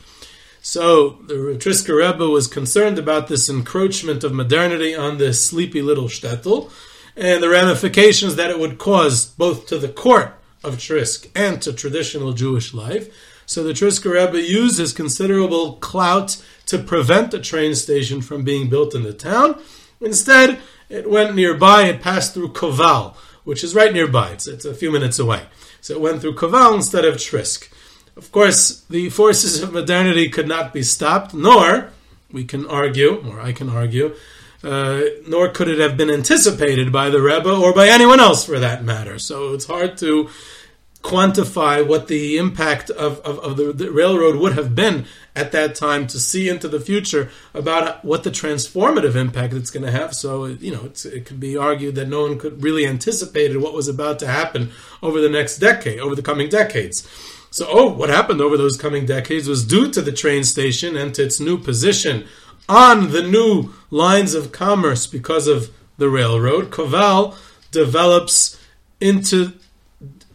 So 0.65 1.19
the 1.27 1.57
Trisker 1.59 1.97
Rebbe 1.97 2.25
was 2.25 2.47
concerned 2.47 2.97
about 2.97 3.27
this 3.27 3.49
encroachment 3.49 4.23
of 4.23 4.31
modernity 4.31 4.95
on 4.95 5.17
this 5.17 5.43
sleepy 5.43 5.81
little 5.81 6.05
shtetl 6.05 6.71
and 7.17 7.43
the 7.43 7.49
ramifications 7.49 8.37
that 8.37 8.49
it 8.49 8.57
would 8.57 8.77
cause 8.77 9.25
both 9.25 9.67
to 9.67 9.77
the 9.77 9.89
court 9.89 10.33
of 10.63 10.77
Trisk 10.77 11.29
and 11.35 11.61
to 11.61 11.73
traditional 11.73 12.31
Jewish 12.31 12.73
life. 12.73 13.13
So 13.45 13.61
the 13.61 13.73
Trisker 13.73 14.11
Rebbe 14.11 14.41
used 14.41 14.79
his 14.79 14.93
considerable 14.93 15.73
clout 15.73 16.41
to 16.67 16.79
prevent 16.79 17.31
the 17.31 17.41
train 17.41 17.75
station 17.75 18.21
from 18.21 18.45
being 18.45 18.69
built 18.69 18.95
in 18.95 19.03
the 19.03 19.11
town. 19.11 19.61
Instead, 19.99 20.59
it 20.87 21.09
went 21.09 21.35
nearby. 21.35 21.83
It 21.87 22.01
passed 22.01 22.33
through 22.33 22.53
Kovel, 22.53 23.17
which 23.43 23.65
is 23.65 23.75
right 23.75 23.91
nearby. 23.91 24.31
It's, 24.31 24.47
it's 24.47 24.63
a 24.63 24.73
few 24.73 24.93
minutes 24.93 25.19
away. 25.19 25.43
So 25.81 25.95
it 25.95 25.99
went 25.99 26.21
through 26.21 26.35
Kovel 26.35 26.73
instead 26.73 27.03
of 27.03 27.15
Trisk. 27.15 27.69
Of 28.15 28.31
course, 28.31 28.81
the 28.89 29.09
forces 29.09 29.61
of 29.63 29.73
modernity 29.73 30.29
could 30.29 30.47
not 30.47 30.73
be 30.73 30.83
stopped, 30.83 31.33
nor, 31.33 31.89
we 32.31 32.45
can 32.45 32.65
argue, 32.67 33.23
or 33.27 33.39
I 33.39 33.53
can 33.53 33.69
argue, 33.69 34.15
uh, 34.63 35.01
nor 35.27 35.49
could 35.49 35.67
it 35.67 35.79
have 35.79 35.97
been 35.97 36.09
anticipated 36.09 36.91
by 36.91 37.09
the 37.09 37.21
Rebbe 37.21 37.51
or 37.51 37.73
by 37.73 37.87
anyone 37.87 38.19
else 38.19 38.45
for 38.45 38.59
that 38.59 38.83
matter. 38.83 39.19
So 39.19 39.53
it's 39.53 39.65
hard 39.65 39.97
to 39.97 40.29
quantify 41.03 41.85
what 41.85 42.07
the 42.07 42.37
impact 42.37 42.89
of, 42.89 43.19
of, 43.19 43.37
of 43.39 43.57
the, 43.57 43.73
the, 43.73 43.91
railroad 43.91 44.37
would 44.37 44.53
have 44.53 44.73
been 44.73 45.05
at 45.35 45.51
that 45.51 45.75
time 45.75 46.07
to 46.07 46.17
see 46.17 46.47
into 46.47 46.69
the 46.69 46.79
future 46.79 47.29
about 47.53 48.05
what 48.05 48.23
the 48.23 48.31
transformative 48.31 49.13
impact 49.13 49.53
it's 49.53 49.69
going 49.69 49.85
to 49.85 49.91
have. 49.91 50.15
So, 50.15 50.45
you 50.45 50.71
know, 50.71 50.89
it 51.03 51.25
could 51.25 51.41
be 51.41 51.57
argued 51.57 51.95
that 51.95 52.07
no 52.07 52.21
one 52.21 52.39
could 52.39 52.63
really 52.63 52.87
anticipate 52.87 53.59
what 53.59 53.73
was 53.73 53.89
about 53.89 54.17
to 54.19 54.27
happen 54.27 54.71
over 55.01 55.19
the 55.19 55.29
next 55.29 55.57
decade, 55.57 55.99
over 55.99 56.15
the 56.15 56.21
coming 56.21 56.47
decades. 56.47 57.05
So, 57.53 57.67
oh, 57.69 57.87
what 57.87 58.09
happened 58.09 58.41
over 58.41 58.57
those 58.57 58.77
coming 58.77 59.05
decades 59.05 59.47
was 59.47 59.63
due 59.63 59.91
to 59.91 60.01
the 60.01 60.11
train 60.11 60.43
station 60.43 60.97
and 60.97 61.13
to 61.13 61.23
its 61.23 61.39
new 61.39 61.59
position 61.59 62.25
on 62.67 63.11
the 63.11 63.21
new 63.21 63.71
lines 63.91 64.33
of 64.33 64.51
commerce 64.51 65.05
because 65.05 65.45
of 65.45 65.69
the 65.99 66.09
railroad. 66.09 66.71
Kovel 66.71 67.35
develops 67.69 68.59
into 68.99 69.53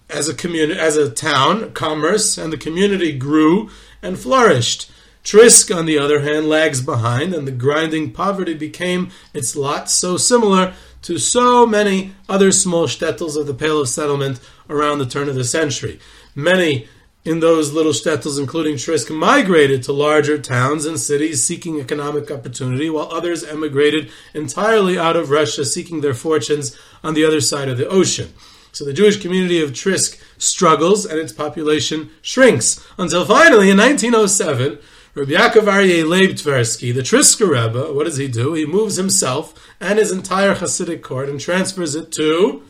as 0.09 0.29
a 0.29 0.35
community, 0.35 0.79
as 0.79 0.97
a 0.97 1.11
town, 1.11 1.73
commerce, 1.73 2.39
and 2.39 2.53
the 2.53 2.57
community 2.57 3.11
grew 3.11 3.69
and 4.01 4.17
flourished. 4.17 4.89
Trisk, 5.25 5.77
on 5.77 5.87
the 5.87 5.99
other 5.99 6.21
hand, 6.21 6.49
lags 6.49 6.81
behind, 6.81 7.35
and 7.35 7.49
the 7.49 7.53
grinding 7.53 8.13
poverty 8.13 8.55
became 8.55 9.11
its 9.35 9.57
lot, 9.57 9.91
so 9.91 10.17
similar 10.19 10.73
to 11.03 11.19
so 11.19 11.67
many 11.67 12.13
other 12.29 12.53
small 12.53 12.87
shtetls 12.87 13.37
of 13.37 13.49
the 13.49 13.55
Pale 13.55 13.81
of 13.81 13.89
Settlement 13.89 14.39
around 14.71 15.01
the 15.01 15.05
turn 15.07 15.29
of 15.29 15.35
the 15.35 15.43
century. 15.43 15.99
Many 16.37 16.87
in 17.29 17.41
those 17.41 17.75
little 17.75 17.93
shtetls, 17.93 18.41
including 18.41 18.77
Trisk, 18.77 19.15
migrated 19.15 19.83
to 19.83 19.93
larger 19.93 20.39
towns 20.39 20.87
and 20.87 20.99
cities 20.99 21.45
seeking 21.45 21.79
economic 21.79 22.31
opportunity, 22.31 22.89
while 22.89 23.13
others 23.13 23.45
emigrated 23.45 24.11
entirely 24.33 24.99
out 24.99 25.15
of 25.15 25.29
Russia, 25.29 25.67
seeking 25.67 26.01
their 26.01 26.15
fortunes 26.15 26.75
on 27.05 27.13
the 27.13 27.27
other 27.27 27.43
side 27.43 27.69
of 27.69 27.77
the 27.77 27.87
ocean. 27.87 28.33
So 28.73 28.87
the 28.87 28.95
Jewish 28.95 29.21
community 29.21 29.63
of 29.63 29.73
Trisk 29.73 30.19
struggles 30.39 31.05
and 31.05 31.19
its 31.19 31.33
population 31.33 32.11
shrinks 32.23 32.83
until 32.97 33.27
finally 33.27 33.69
in 33.69 33.77
1907, 33.77 34.79
Rabbi 35.15 35.33
Yaakov 35.33 35.65
Aryeh 35.65 36.09
Leib 36.09 36.31
Tversky, 36.31 36.95
the 36.95 37.03
Trisker 37.03 37.47
Rebbe, 37.47 37.93
what 37.93 38.05
does 38.05 38.17
he 38.17 38.29
do? 38.29 38.55
He 38.55 38.65
moves 38.65 38.97
himself 38.97 39.53
and 39.81 39.99
his 39.99 40.13
entire 40.13 40.55
Hasidic 40.55 41.03
court 41.03 41.29
and 41.29 41.39
transfers 41.39 41.95
it 41.95 42.11
to, 42.13 42.63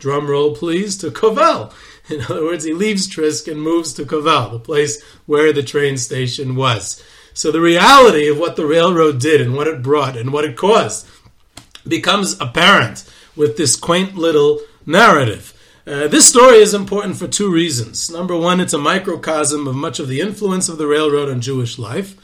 drum 0.00 0.28
roll 0.28 0.56
please, 0.56 0.96
to 0.98 1.10
Kovel. 1.12 1.72
In 2.14 2.22
other 2.22 2.44
words, 2.44 2.64
he 2.64 2.72
leaves 2.72 3.08
Trisk 3.08 3.50
and 3.50 3.60
moves 3.60 3.92
to 3.94 4.04
Kovel, 4.04 4.50
the 4.50 4.58
place 4.58 5.02
where 5.26 5.52
the 5.52 5.62
train 5.62 5.96
station 5.96 6.56
was. 6.56 7.02
So 7.34 7.50
the 7.50 7.60
reality 7.60 8.28
of 8.28 8.38
what 8.38 8.56
the 8.56 8.66
railroad 8.66 9.20
did 9.20 9.40
and 9.40 9.54
what 9.54 9.68
it 9.68 9.82
brought 9.82 10.16
and 10.16 10.32
what 10.32 10.44
it 10.44 10.56
caused 10.56 11.06
becomes 11.86 12.38
apparent 12.40 13.08
with 13.36 13.56
this 13.56 13.76
quaint 13.76 14.16
little 14.16 14.60
narrative. 14.84 15.54
Uh, 15.86 16.08
this 16.08 16.28
story 16.28 16.58
is 16.58 16.74
important 16.74 17.16
for 17.16 17.26
two 17.26 17.50
reasons. 17.50 18.10
Number 18.10 18.36
one, 18.36 18.60
it's 18.60 18.74
a 18.74 18.78
microcosm 18.78 19.66
of 19.66 19.74
much 19.74 19.98
of 19.98 20.08
the 20.08 20.20
influence 20.20 20.68
of 20.68 20.78
the 20.78 20.86
railroad 20.86 21.30
on 21.30 21.40
Jewish 21.40 21.78
life. 21.78 22.16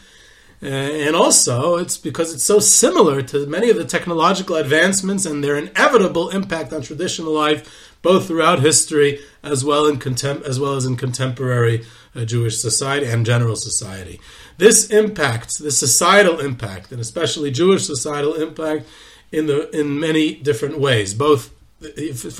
Uh, 0.63 0.67
and 0.67 1.15
also, 1.15 1.77
it's 1.77 1.97
because 1.97 2.33
it's 2.35 2.43
so 2.45 2.59
similar 2.59 3.23
to 3.23 3.47
many 3.47 3.71
of 3.71 3.77
the 3.77 3.85
technological 3.85 4.57
advancements 4.57 5.27
and 5.27 5.43
their 5.43 5.57
inevitable 5.57 6.31
impact 6.31 6.73
on 6.73 6.83
traditional 6.83 7.33
life, 7.33 7.93
both 8.07 8.29
throughout 8.29 8.61
history 8.61 9.19
as 9.43 9.65
well 9.65 9.85
in 9.91 9.97
contem- 9.99 10.45
as 10.51 10.61
well 10.61 10.75
as 10.77 10.85
in 10.87 10.97
contemporary 10.97 11.85
uh, 12.15 12.25
Jewish 12.25 12.57
society 12.69 13.07
and 13.07 13.27
general 13.27 13.57
society. 13.57 14.21
This 14.59 14.79
impact, 14.91 15.59
the 15.59 15.73
societal 15.73 16.39
impact, 16.39 16.93
and 16.93 17.01
especially 17.01 17.51
Jewish 17.51 17.85
societal 17.85 18.35
impact, 18.35 18.87
in 19.33 19.47
the 19.47 19.59
in 19.81 19.99
many 19.99 20.35
different 20.49 20.79
ways. 20.79 21.15
Both, 21.15 21.51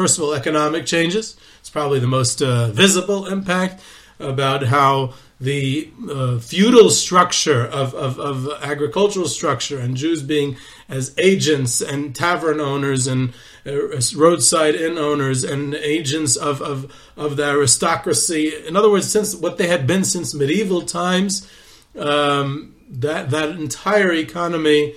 first 0.01 0.17
of 0.17 0.21
all, 0.23 0.35
economic 0.35 0.87
changes. 0.87 1.37
It's 1.61 1.71
probably 1.79 1.99
the 1.99 2.15
most 2.19 2.41
uh, 2.41 2.69
visible 2.69 3.27
impact 3.27 3.83
about 4.21 4.61
how 4.77 5.15
the 5.39 5.91
uh, 6.11 6.39
feudal 6.39 6.89
structure 6.89 7.65
of, 7.65 7.95
of, 7.95 8.19
of, 8.19 8.49
agricultural 8.63 9.29
structure 9.29 9.79
and 9.79 9.95
Jews 9.95 10.23
being 10.23 10.57
as 10.89 11.15
agents 11.19 11.83
and 11.83 12.17
tavern 12.17 12.59
owners 12.59 13.07
and 13.07 13.35
uh, 13.67 14.01
roadside 14.17 14.75
inn 14.75 14.97
owners 14.97 15.45
and 15.45 15.75
agents 15.75 16.37
of, 16.37 16.63
of, 16.63 16.91
of 17.19 17.37
the 17.37 17.45
aristocracy. 17.45 18.55
In 18.67 18.77
other 18.77 18.91
words, 18.91 19.11
since 19.11 19.35
what 19.35 19.59
they 19.59 19.67
had 19.67 19.87
been 19.87 20.05
since 20.05 20.33
medieval 20.33 20.83
times, 20.83 21.51
um, 21.99 22.75
that 22.89 23.31
that 23.31 23.51
entire 23.51 24.13
economy 24.13 24.95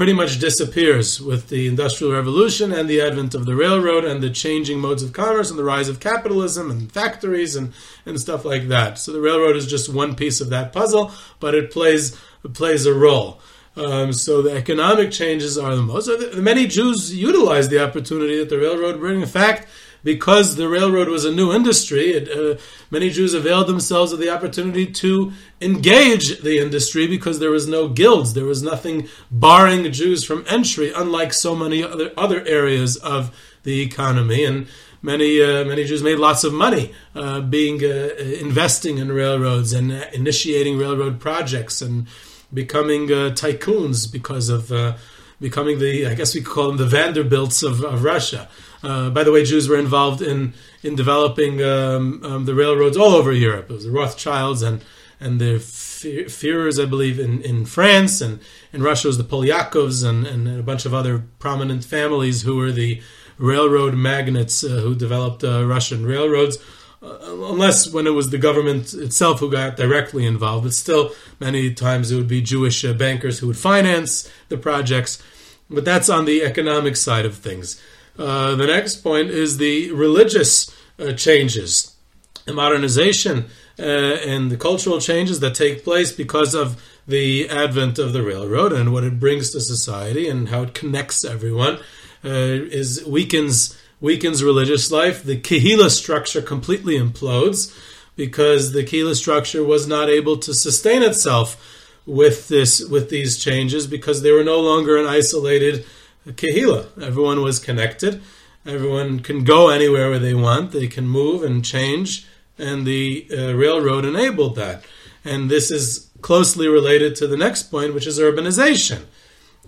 pretty 0.00 0.14
much 0.14 0.38
disappears 0.38 1.20
with 1.20 1.50
the 1.50 1.68
Industrial 1.68 2.10
Revolution 2.10 2.72
and 2.72 2.88
the 2.88 3.02
advent 3.02 3.34
of 3.34 3.44
the 3.44 3.54
railroad 3.54 4.02
and 4.02 4.22
the 4.22 4.30
changing 4.30 4.80
modes 4.80 5.02
of 5.02 5.12
commerce 5.12 5.50
and 5.50 5.58
the 5.58 5.62
rise 5.62 5.90
of 5.90 6.00
capitalism 6.00 6.70
and 6.70 6.90
factories 6.90 7.54
and, 7.54 7.74
and 8.06 8.18
stuff 8.18 8.46
like 8.46 8.68
that. 8.68 8.96
So 8.96 9.12
the 9.12 9.20
railroad 9.20 9.56
is 9.56 9.66
just 9.66 9.92
one 9.92 10.16
piece 10.16 10.40
of 10.40 10.48
that 10.48 10.72
puzzle, 10.72 11.12
but 11.38 11.54
it 11.54 11.70
plays 11.70 12.18
it 12.42 12.54
plays 12.54 12.86
a 12.86 12.94
role. 12.94 13.42
Um, 13.76 14.14
so 14.14 14.40
the 14.40 14.56
economic 14.56 15.10
changes 15.10 15.58
are 15.58 15.76
the 15.76 15.82
most. 15.82 16.08
Many 16.34 16.66
Jews 16.66 17.14
utilize 17.14 17.68
the 17.68 17.84
opportunity 17.86 18.38
that 18.38 18.48
the 18.48 18.56
railroad 18.56 19.00
bring. 19.00 19.20
In 19.20 19.28
fact, 19.28 19.68
because 20.02 20.56
the 20.56 20.68
railroad 20.68 21.08
was 21.08 21.24
a 21.24 21.32
new 21.32 21.52
industry, 21.52 22.12
it, 22.12 22.28
uh, 22.30 22.60
many 22.90 23.10
Jews 23.10 23.34
availed 23.34 23.66
themselves 23.66 24.12
of 24.12 24.18
the 24.18 24.30
opportunity 24.30 24.86
to 24.86 25.32
engage 25.60 26.40
the 26.40 26.58
industry 26.58 27.06
because 27.06 27.38
there 27.38 27.50
was 27.50 27.68
no 27.68 27.88
guilds, 27.88 28.34
there 28.34 28.44
was 28.44 28.62
nothing 28.62 29.08
barring 29.30 29.90
Jews 29.92 30.24
from 30.24 30.44
entry, 30.48 30.92
unlike 30.94 31.32
so 31.32 31.54
many 31.54 31.82
other 31.82 32.12
other 32.16 32.44
areas 32.46 32.96
of 32.96 33.34
the 33.62 33.80
economy. 33.80 34.44
And 34.44 34.66
many 35.02 35.42
uh, 35.42 35.64
many 35.64 35.84
Jews 35.84 36.02
made 36.02 36.18
lots 36.18 36.44
of 36.44 36.52
money 36.52 36.94
uh, 37.14 37.40
being 37.40 37.82
uh, 37.84 38.14
investing 38.18 38.98
in 38.98 39.12
railroads 39.12 39.72
and 39.72 39.92
initiating 40.12 40.78
railroad 40.78 41.20
projects 41.20 41.82
and 41.82 42.06
becoming 42.52 43.04
uh, 43.12 43.30
tycoons 43.30 44.10
because 44.10 44.48
of 44.48 44.72
uh, 44.72 44.96
becoming 45.40 45.78
the 45.78 46.06
I 46.06 46.14
guess 46.14 46.34
we 46.34 46.42
could 46.42 46.52
call 46.52 46.68
them 46.68 46.76
the 46.76 46.86
Vanderbilts 46.86 47.62
of, 47.62 47.82
of 47.82 48.04
Russia. 48.04 48.48
Uh, 48.82 49.10
by 49.10 49.24
the 49.24 49.32
way, 49.32 49.44
Jews 49.44 49.68
were 49.68 49.78
involved 49.78 50.22
in 50.22 50.54
in 50.82 50.96
developing 50.96 51.62
um, 51.62 52.24
um, 52.24 52.44
the 52.46 52.54
railroads 52.54 52.96
all 52.96 53.14
over 53.14 53.32
Europe. 53.32 53.70
It 53.70 53.74
was 53.74 53.84
the 53.84 53.90
Rothschilds 53.90 54.62
and 54.62 54.82
and 55.20 55.40
the 55.40 55.58
Führers, 55.58 56.82
I 56.82 56.86
believe, 56.86 57.18
in, 57.18 57.42
in 57.42 57.66
France 57.66 58.22
and 58.22 58.40
in 58.72 58.82
Russia 58.82 59.08
was 59.08 59.18
the 59.18 59.24
Polyakovs 59.24 60.02
and, 60.02 60.26
and 60.26 60.48
a 60.48 60.62
bunch 60.62 60.86
of 60.86 60.94
other 60.94 61.24
prominent 61.38 61.84
families 61.84 62.40
who 62.42 62.56
were 62.56 62.72
the 62.72 63.02
railroad 63.36 63.94
magnates 63.94 64.64
uh, 64.64 64.68
who 64.68 64.94
developed 64.94 65.44
uh, 65.44 65.66
Russian 65.66 66.06
railroads. 66.06 66.58
Uh, 67.02 67.18
unless 67.22 67.90
when 67.90 68.06
it 68.06 68.10
was 68.10 68.28
the 68.28 68.38
government 68.38 68.92
itself 68.92 69.40
who 69.40 69.50
got 69.50 69.76
directly 69.76 70.26
involved, 70.26 70.64
but 70.64 70.74
still 70.74 71.12
many 71.38 71.72
times 71.72 72.10
it 72.10 72.16
would 72.16 72.28
be 72.28 72.42
Jewish 72.42 72.84
uh, 72.84 72.92
bankers 72.92 73.38
who 73.38 73.46
would 73.46 73.56
finance 73.56 74.30
the 74.48 74.58
projects. 74.58 75.22
But 75.70 75.84
that's 75.84 76.10
on 76.10 76.24
the 76.24 76.42
economic 76.42 76.96
side 76.96 77.24
of 77.24 77.36
things. 77.36 77.80
Uh, 78.20 78.54
the 78.54 78.66
next 78.66 78.96
point 78.96 79.30
is 79.30 79.56
the 79.56 79.90
religious 79.92 80.70
uh, 80.98 81.12
changes, 81.12 81.96
the 82.44 82.52
modernization, 82.52 83.46
uh, 83.78 83.82
and 83.82 84.50
the 84.50 84.58
cultural 84.58 85.00
changes 85.00 85.40
that 85.40 85.54
take 85.54 85.82
place 85.82 86.12
because 86.12 86.54
of 86.54 86.82
the 87.08 87.48
advent 87.48 87.98
of 87.98 88.12
the 88.12 88.22
railroad 88.22 88.74
and 88.74 88.92
what 88.92 89.04
it 89.04 89.18
brings 89.18 89.50
to 89.50 89.60
society 89.60 90.28
and 90.28 90.50
how 90.50 90.62
it 90.62 90.74
connects 90.74 91.24
everyone. 91.24 91.78
Uh, 92.22 92.68
is 92.70 93.02
weakens 93.06 93.80
weakens 94.02 94.44
religious 94.44 94.90
life. 94.90 95.24
The 95.24 95.40
kehila 95.40 95.88
structure 95.90 96.42
completely 96.42 96.98
implodes 96.98 97.74
because 98.16 98.72
the 98.72 98.84
kehila 98.84 99.14
structure 99.14 99.64
was 99.64 99.86
not 99.86 100.10
able 100.10 100.36
to 100.38 100.52
sustain 100.52 101.02
itself 101.02 101.56
with 102.04 102.48
this 102.48 102.84
with 102.86 103.08
these 103.08 103.38
changes 103.38 103.86
because 103.86 104.20
they 104.20 104.32
were 104.32 104.44
no 104.44 104.60
longer 104.60 104.98
an 104.98 105.06
isolated 105.06 105.86
Kehila. 106.26 107.02
Everyone 107.02 107.42
was 107.42 107.58
connected. 107.58 108.22
Everyone 108.66 109.20
can 109.20 109.44
go 109.44 109.70
anywhere 109.70 110.10
where 110.10 110.18
they 110.18 110.34
want. 110.34 110.72
They 110.72 110.86
can 110.86 111.08
move 111.08 111.42
and 111.42 111.64
change, 111.64 112.26
and 112.58 112.86
the 112.86 113.26
uh, 113.30 113.52
railroad 113.54 114.04
enabled 114.04 114.56
that. 114.56 114.84
And 115.24 115.50
this 115.50 115.70
is 115.70 116.10
closely 116.20 116.68
related 116.68 117.16
to 117.16 117.26
the 117.26 117.36
next 117.36 117.64
point, 117.64 117.94
which 117.94 118.06
is 118.06 118.18
urbanization. 118.18 119.06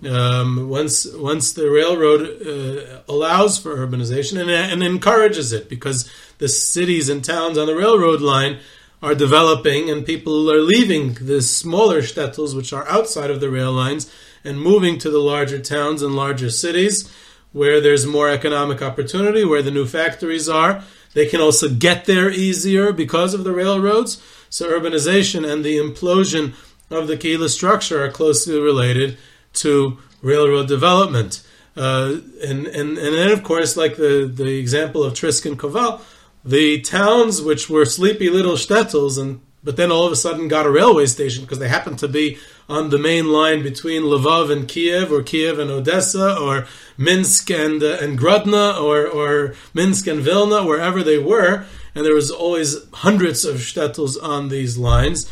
Um, 0.07 0.69
once 0.69 1.07
once 1.13 1.53
the 1.53 1.69
railroad 1.69 2.21
uh, 2.21 3.01
allows 3.07 3.57
for 3.57 3.75
urbanization 3.77 4.39
and, 4.41 4.49
and 4.49 4.83
encourages 4.83 5.53
it, 5.53 5.69
because 5.69 6.09
the 6.39 6.47
cities 6.47 7.09
and 7.09 7.23
towns 7.23 7.57
on 7.57 7.67
the 7.67 7.75
railroad 7.75 8.21
line 8.21 8.59
are 9.01 9.15
developing, 9.15 9.89
and 9.89 10.05
people 10.05 10.51
are 10.51 10.61
leaving 10.61 11.13
the 11.15 11.41
smaller 11.41 12.01
shtetls, 12.01 12.55
which 12.55 12.73
are 12.73 12.87
outside 12.87 13.29
of 13.29 13.39
the 13.39 13.49
rail 13.49 13.71
lines, 13.71 14.11
and 14.43 14.59
moving 14.59 14.97
to 14.99 15.09
the 15.09 15.19
larger 15.19 15.59
towns 15.59 16.01
and 16.01 16.15
larger 16.15 16.49
cities 16.49 17.09
where 17.53 17.79
there's 17.79 18.05
more 18.05 18.29
economic 18.29 18.81
opportunity, 18.81 19.45
where 19.45 19.61
the 19.61 19.71
new 19.71 19.85
factories 19.85 20.49
are. 20.49 20.83
They 21.13 21.27
can 21.27 21.39
also 21.39 21.69
get 21.69 22.05
there 22.05 22.29
easier 22.29 22.91
because 22.91 23.33
of 23.33 23.43
the 23.43 23.53
railroads. 23.53 24.21
So 24.49 24.69
urbanization 24.69 25.49
and 25.49 25.63
the 25.63 25.77
implosion 25.77 26.53
of 26.89 27.07
the 27.07 27.15
Kehila 27.15 27.49
structure 27.49 28.03
are 28.03 28.11
closely 28.11 28.59
related 28.59 29.17
to 29.53 29.99
railroad 30.21 30.67
development. 30.67 31.45
Uh, 31.77 32.17
and, 32.43 32.67
and, 32.67 32.97
and 32.97 33.15
then, 33.15 33.31
of 33.31 33.43
course, 33.43 33.77
like 33.77 33.95
the, 33.95 34.29
the 34.31 34.57
example 34.59 35.03
of 35.03 35.13
Trisk 35.13 35.45
and 35.45 35.57
Kovel, 35.57 36.01
the 36.43 36.81
towns 36.81 37.41
which 37.41 37.69
were 37.69 37.85
sleepy 37.85 38.29
little 38.29 38.53
shtetls 38.53 39.19
and 39.19 39.41
but 39.63 39.77
then 39.77 39.91
all 39.91 40.05
of 40.05 40.11
a 40.11 40.15
sudden 40.15 40.47
got 40.47 40.65
a 40.65 40.71
railway 40.71 41.05
station 41.05 41.43
because 41.43 41.59
they 41.59 41.67
happened 41.67 41.99
to 41.99 42.07
be 42.07 42.37
on 42.67 42.89
the 42.89 42.97
main 42.97 43.31
line 43.31 43.63
between 43.63 44.03
Lvov 44.03 44.51
and 44.51 44.67
Kiev, 44.67 45.11
or 45.11 45.23
Kiev 45.23 45.59
and 45.59 45.69
Odessa, 45.69 46.37
or 46.37 46.67
Minsk 46.97 47.49
and 47.49 47.81
uh, 47.81 47.97
and 48.01 48.17
Grodno, 48.17 48.81
or 48.81 49.07
or 49.07 49.55
Minsk 49.73 50.07
and 50.07 50.21
Vilna, 50.21 50.65
wherever 50.65 51.03
they 51.03 51.17
were, 51.17 51.65
and 51.95 52.05
there 52.05 52.15
was 52.15 52.31
always 52.31 52.77
hundreds 52.93 53.45
of 53.45 53.57
shtetls 53.57 54.21
on 54.21 54.49
these 54.49 54.77
lines. 54.77 55.31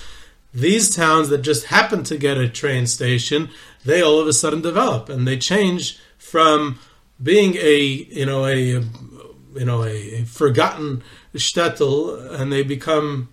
These 0.54 0.94
towns 0.94 1.30
that 1.30 1.44
just 1.44 1.68
happened 1.68 2.06
to 2.08 2.18
get 2.18 2.38
a 2.38 2.50
train 2.50 2.86
station, 2.86 3.50
they 3.86 4.02
all 4.02 4.20
of 4.20 4.28
a 4.28 4.34
sudden 4.34 4.62
develop 4.62 5.08
and 5.08 5.26
they 5.26 5.38
change 5.38 5.98
from 6.18 6.78
being 7.22 7.56
a 7.56 7.80
you 7.80 8.26
know 8.26 8.46
a 8.46 8.56
you 8.56 9.66
know 9.66 9.84
a, 9.84 10.24
forgotten 10.26 11.04
shtetl, 11.36 12.40
and 12.40 12.52
they 12.52 12.64
become 12.64 13.30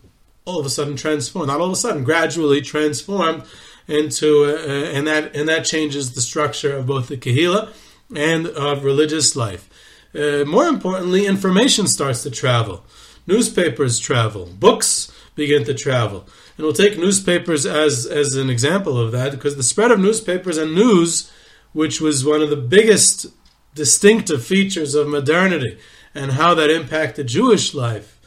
all 0.49 0.59
of 0.59 0.67
a 0.67 0.71
sudden 0.71 0.97
transformed. 0.97 1.49
Not 1.49 1.61
all 1.61 1.67
of 1.67 1.73
a 1.73 1.77
sudden, 1.77 2.05
gradually 2.05 2.63
transformed 2.63 3.43
into, 3.87 4.45
uh, 4.45 4.97
and 4.97 5.07
that 5.07 5.37
and 5.37 5.49
that 5.49 5.65
changes 5.65 6.13
the 6.13 6.21
structure 6.21 6.75
of 6.75 6.87
both 6.87 7.09
the 7.09 7.17
kahila 7.17 7.73
and 8.17 8.47
of 8.47 8.85
religious 8.85 9.37
life. 9.37 9.69
Uh, 10.15 10.45
more 10.47 10.67
importantly, 10.67 11.27
information 11.27 11.87
starts 11.87 12.23
to 12.23 12.31
travel. 12.31 12.85
Newspapers 13.27 13.99
travel. 13.99 14.47
Books 14.47 15.13
begin 15.35 15.65
to 15.65 15.75
travel. 15.75 16.27
And 16.57 16.65
we'll 16.65 16.73
take 16.73 16.99
newspapers 16.99 17.67
as, 17.67 18.07
as 18.07 18.35
an 18.35 18.49
example 18.49 18.99
of 18.99 19.13
that 19.13 19.33
because 19.33 19.57
the 19.57 19.63
spread 19.63 19.91
of 19.91 20.01
newspapers 20.01 20.57
and 20.57 20.75
news, 20.75 21.31
which 21.73 22.01
was 22.01 22.25
one 22.25 22.41
of 22.41 22.49
the 22.49 22.57
biggest 22.57 23.27
distinctive 23.75 24.43
features 24.43 24.95
of 24.95 25.07
modernity, 25.07 25.79
and 26.15 26.33
how 26.33 26.55
that 26.55 26.71
impacted 26.71 27.29
Jewish 27.29 27.75
life 27.75 28.18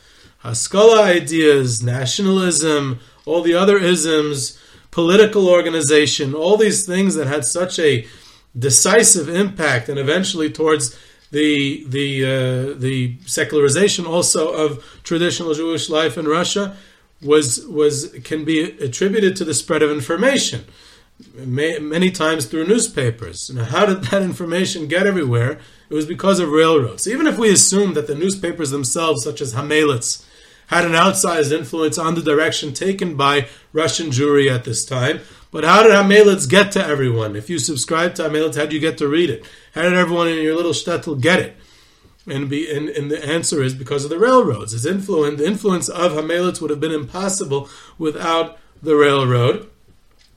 Haskalah 0.44 1.04
ideas, 1.04 1.84
nationalism, 1.84 3.00
all 3.26 3.42
the 3.42 3.54
other 3.54 3.78
isms, 3.78 4.60
political 4.90 5.48
organization, 5.48 6.34
all 6.34 6.58
these 6.58 6.86
things 6.86 7.16
that 7.16 7.28
had 7.28 7.46
such 7.46 7.80
a 7.80 8.08
decisive 8.58 9.30
impact 9.30 9.88
and 9.88 9.98
eventually 9.98 10.50
towards 10.50 10.98
the 11.32 11.86
the 11.88 12.26
uh, 12.26 12.80
the 12.80 13.18
secularization 13.26 14.06
also 14.06 14.52
of 14.52 14.84
traditional 15.04 15.54
Jewish 15.54 15.90
life 15.90 16.18
in 16.18 16.28
Russia 16.28 16.76
was 17.22 17.66
was 17.68 18.12
can 18.24 18.44
be 18.44 18.62
attributed 18.62 19.36
to 19.38 19.46
the 19.46 19.54
spread 19.54 19.82
of 19.82 19.92
information 19.92 20.66
many 21.36 22.12
times 22.12 22.46
through 22.46 22.68
newspapers. 22.68 23.50
Now, 23.54 23.66
how 23.66 23.86
did 23.86 24.04
that 24.06 24.24
information 24.24 24.88
get 24.88 25.06
everywhere? 25.06 25.60
It 25.90 25.94
was 25.94 26.06
because 26.06 26.40
of 26.40 26.50
railroads. 26.50 27.08
Even 27.08 27.28
if 27.28 27.38
we 27.38 27.52
assume 27.52 27.94
that 27.94 28.08
the 28.08 28.16
newspapers 28.16 28.72
themselves, 28.72 29.24
such 29.24 29.42
as 29.42 29.54
Hamelitz, 29.54 30.26
had 30.72 30.86
an 30.86 30.94
outsized 30.94 31.52
influence 31.52 31.98
on 31.98 32.16
the 32.16 32.22
direction 32.22 32.74
taken 32.74 33.16
by 33.16 33.48
Russian 33.74 34.08
Jewry 34.08 34.50
at 34.50 34.64
this 34.64 34.86
time, 34.86 35.20
but 35.52 35.66
how 35.66 35.84
did 35.84 35.92
Hamelitz 35.92 36.50
get 36.50 36.72
to 36.72 36.84
everyone? 36.84 37.36
If 37.36 37.50
you 37.50 37.60
subscribe 37.60 38.16
to 38.16 38.24
Hamelitz, 38.24 38.56
how 38.56 38.62
did 38.62 38.74
you 38.74 38.80
get 38.80 38.98
to 39.00 39.08
read 39.08 39.30
it? 39.30 39.46
How 39.76 39.82
did 39.82 39.94
everyone 39.94 40.30
in 40.30 40.42
your 40.42 40.56
little 40.56 40.72
shtetl 40.72 41.20
get 41.20 41.40
it? 41.40 41.58
And, 42.26 42.50
be, 42.50 42.74
and, 42.74 42.88
and, 42.88 43.12
the 43.12 43.24
answer 43.26 43.62
is 43.62 43.74
because 43.74 44.04
of 44.04 44.12
the 44.12 44.20
railroads. 44.20 44.74
Its 44.74 44.86
influence, 44.86 45.40
the 45.40 45.48
influence 45.48 45.90
of 45.90 46.14
Hamelitz 46.14 46.62
would 46.62 46.70
have 46.70 46.80
been 46.80 46.92
impossible 46.92 47.68
without 47.98 48.60
the 48.82 48.96
railroad 48.96 49.70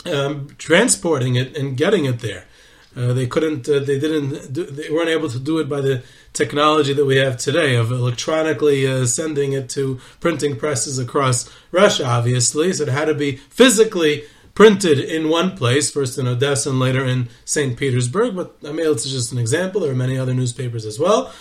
um, 0.06 0.48
transporting 0.58 1.36
it 1.36 1.56
and 1.56 1.76
getting 1.76 2.06
it 2.06 2.20
there. 2.20 2.46
Uh, 2.96 3.12
they 3.12 3.26
couldn't. 3.26 3.68
Uh, 3.68 3.80
they 3.80 3.98
didn't. 3.98 4.52
Do, 4.52 4.64
they 4.64 4.90
weren't 4.90 5.08
able 5.08 5.28
to 5.28 5.38
do 5.38 5.58
it 5.58 5.68
by 5.68 5.80
the 5.80 6.02
technology 6.32 6.92
that 6.92 7.04
we 7.04 7.16
have 7.16 7.36
today 7.36 7.74
of 7.74 7.90
electronically 7.90 8.86
uh, 8.86 9.04
sending 9.06 9.52
it 9.52 9.68
to 9.70 10.00
printing 10.20 10.56
presses 10.56 10.98
across 10.98 11.50
Russia. 11.72 12.06
Obviously, 12.06 12.72
so 12.72 12.84
it 12.84 12.88
had 12.88 13.06
to 13.06 13.14
be 13.14 13.36
physically 13.36 14.24
printed 14.54 15.00
in 15.00 15.28
one 15.28 15.56
place, 15.56 15.90
first 15.90 16.18
in 16.18 16.28
Odessa 16.28 16.70
and 16.70 16.78
later 16.78 17.04
in 17.04 17.28
St. 17.44 17.76
Petersburg. 17.76 18.36
But 18.36 18.56
I 18.64 18.70
mean, 18.70 18.86
it's 18.90 19.04
just 19.04 19.32
an 19.32 19.38
example. 19.38 19.80
There 19.80 19.90
are 19.90 19.96
many 19.96 20.16
other 20.16 20.34
newspapers 20.34 20.86
as 20.86 20.98
well. 20.98 21.32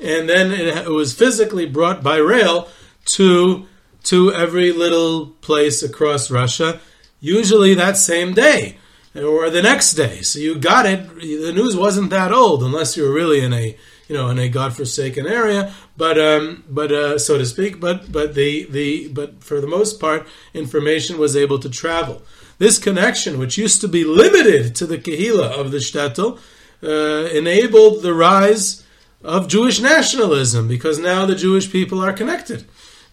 And 0.00 0.28
then 0.28 0.50
it, 0.50 0.68
it 0.68 0.90
was 0.90 1.12
physically 1.12 1.66
brought 1.66 2.02
by 2.02 2.16
rail 2.16 2.68
to 3.04 3.66
to 4.04 4.32
every 4.32 4.72
little 4.72 5.26
place 5.42 5.82
across 5.82 6.30
Russia, 6.30 6.80
usually 7.20 7.74
that 7.74 7.96
same 7.96 8.34
day 8.34 8.78
or 9.14 9.50
the 9.50 9.62
next 9.62 9.94
day. 9.94 10.22
So 10.22 10.38
you 10.38 10.56
got 10.56 10.86
it. 10.86 11.08
The 11.16 11.52
news 11.52 11.76
wasn't 11.76 12.10
that 12.10 12.32
old, 12.32 12.62
unless 12.62 12.96
you 12.96 13.04
were 13.04 13.12
really 13.12 13.40
in 13.40 13.52
a 13.52 13.76
you 14.08 14.16
know 14.16 14.28
in 14.28 14.38
a 14.38 14.48
godforsaken 14.48 15.26
area. 15.26 15.72
But 15.96 16.18
um, 16.18 16.64
but 16.68 16.92
uh, 16.92 17.18
so 17.18 17.38
to 17.38 17.46
speak. 17.46 17.80
But 17.80 18.10
but 18.10 18.34
the 18.34 18.64
the 18.64 19.08
but 19.08 19.42
for 19.44 19.60
the 19.60 19.66
most 19.66 20.00
part, 20.00 20.26
information 20.54 21.18
was 21.18 21.36
able 21.36 21.58
to 21.60 21.68
travel. 21.68 22.22
This 22.58 22.78
connection, 22.78 23.38
which 23.38 23.58
used 23.58 23.80
to 23.80 23.88
be 23.88 24.04
limited 24.04 24.74
to 24.76 24.86
the 24.86 24.98
Kehila 24.98 25.50
of 25.58 25.72
the 25.72 25.78
shtetl, 25.78 26.38
uh, 26.82 27.28
enabled 27.32 28.02
the 28.02 28.14
rise 28.14 28.84
of 29.24 29.48
Jewish 29.48 29.80
nationalism 29.80 30.68
because 30.68 30.98
now 30.98 31.26
the 31.26 31.34
Jewish 31.34 31.70
people 31.70 32.00
are 32.00 32.12
connected. 32.12 32.64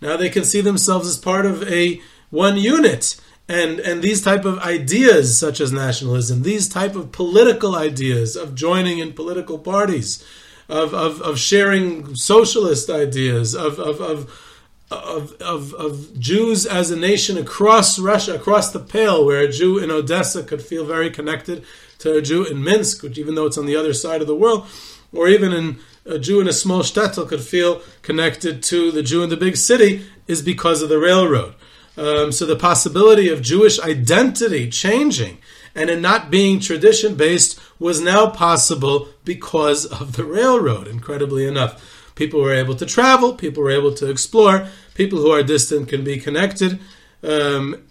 Now 0.02 0.18
they 0.18 0.30
can 0.30 0.44
see 0.44 0.62
themselves 0.62 1.08
as 1.08 1.18
part 1.18 1.46
of 1.46 1.64
a 1.64 2.02
one 2.30 2.58
unit. 2.58 3.20
And, 3.50 3.80
and 3.80 4.04
these 4.04 4.22
type 4.22 4.46
of 4.46 4.60
ideas 4.60 5.38
such 5.38 5.60
as 5.60 5.72
nationalism, 5.72 6.44
these 6.44 6.70
type 6.70 6.96
of 6.96 7.12
political 7.12 7.76
ideas 7.76 8.36
of 8.36 8.54
joining 8.54 9.00
in 9.00 9.12
political 9.14 9.58
parties, 9.58 10.24
of, 10.70 10.94
of, 10.94 11.20
of 11.24 11.40
sharing 11.40 12.14
socialist 12.16 12.92
ideas, 12.92 13.56
of, 13.56 13.80
of, 13.80 14.00
of 14.00 14.46
of, 14.92 15.34
of, 15.40 15.76
of 15.76 16.20
Jews 16.20 16.66
as 16.66 16.90
a 16.90 16.96
nation 16.96 17.38
across 17.38 18.00
Russia, 18.00 18.34
across 18.34 18.72
the 18.72 18.80
Pale, 18.80 19.24
where 19.24 19.42
a 19.42 19.52
Jew 19.52 19.78
in 19.78 19.92
Odessa 19.92 20.42
could 20.42 20.64
feel 20.64 20.84
very 20.84 21.12
connected 21.12 21.64
to 22.00 22.18
a 22.18 22.24
Jew 22.24 22.44
in 22.44 22.64
Minsk, 22.64 23.04
which 23.04 23.20
even 23.20 23.36
though 23.36 23.46
it's 23.46 23.60
on 23.60 23.68
the 23.68 23.76
other 23.76 23.94
side 23.94 24.22
of 24.22 24.26
the 24.26 24.36
world, 24.36 24.66
or 25.14 25.28
even 25.28 25.54
in 25.54 25.78
a 26.08 26.18
Jew 26.18 26.42
in 26.42 26.48
a 26.48 26.54
small 26.54 26.82
shtetl 26.82 27.28
could 27.28 27.42
feel 27.42 27.84
connected 28.02 28.64
to 28.64 28.92
the 28.92 29.04
Jew 29.04 29.22
in 29.22 29.30
the 29.30 29.38
big 29.38 29.58
city, 29.58 30.08
is 30.28 30.42
because 30.42 30.82
of 30.82 30.90
the 30.90 30.98
railroad. 30.98 31.54
Um, 32.00 32.32
so 32.32 32.46
the 32.46 32.56
possibility 32.56 33.28
of 33.28 33.42
Jewish 33.42 33.78
identity 33.82 34.70
changing 34.70 35.38
and 35.76 35.90
it 35.90 36.00
not 36.00 36.32
being 36.32 36.62
tradition 36.62 37.16
based 37.16 37.60
was 37.78 38.00
now 38.00 38.30
possible 38.30 39.10
because 39.26 39.86
of 39.86 40.14
the 40.14 40.24
railroad, 40.24 40.88
incredibly 40.88 41.46
enough. 41.46 42.12
People 42.16 42.42
were 42.42 42.54
able 42.54 42.76
to 42.76 42.86
travel, 42.86 43.34
people 43.34 43.64
were 43.64 43.70
able 43.70 43.94
to 43.96 44.10
explore, 44.10 44.68
people 44.96 45.20
who 45.20 45.32
are 45.32 45.44
distant 45.44 45.90
can 45.90 46.06
be 46.06 46.18
connected. 46.18 46.80
Um, 47.22 47.84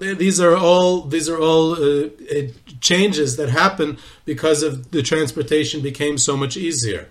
these 0.00 0.40
are 0.40 0.56
all 0.56 1.02
these 1.02 1.28
are 1.28 1.38
all 1.38 1.74
uh, 1.74 2.06
uh, 2.06 2.42
changes 2.80 3.36
that 3.36 3.50
happen 3.50 3.98
because 4.24 4.62
of 4.62 4.90
the 4.92 5.02
transportation 5.02 5.82
became 5.82 6.16
so 6.16 6.34
much 6.34 6.56
easier. 6.56 7.08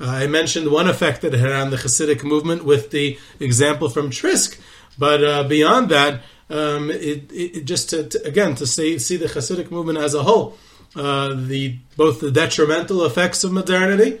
Uh, 0.00 0.06
I 0.06 0.26
mentioned 0.26 0.72
one 0.72 0.88
effect 0.88 1.22
that 1.22 1.34
it 1.34 1.38
had 1.38 1.52
on 1.52 1.70
the 1.70 1.76
Hasidic 1.76 2.24
movement 2.24 2.64
with 2.64 2.90
the 2.90 3.16
example 3.38 3.88
from 3.88 4.10
Trisk, 4.10 4.58
but 4.98 5.24
uh, 5.24 5.44
beyond 5.44 5.90
that, 5.90 6.20
um, 6.50 6.90
it, 6.90 7.30
it, 7.32 7.64
just 7.64 7.90
to, 7.90 8.08
to, 8.08 8.22
again 8.26 8.54
to 8.56 8.66
see 8.66 8.98
see 8.98 9.16
the 9.16 9.26
Hasidic 9.26 9.70
movement 9.70 9.98
as 9.98 10.14
a 10.14 10.22
whole, 10.22 10.56
uh, 10.94 11.34
the 11.34 11.78
both 11.96 12.20
the 12.20 12.30
detrimental 12.30 13.04
effects 13.04 13.44
of 13.44 13.52
modernity 13.52 14.20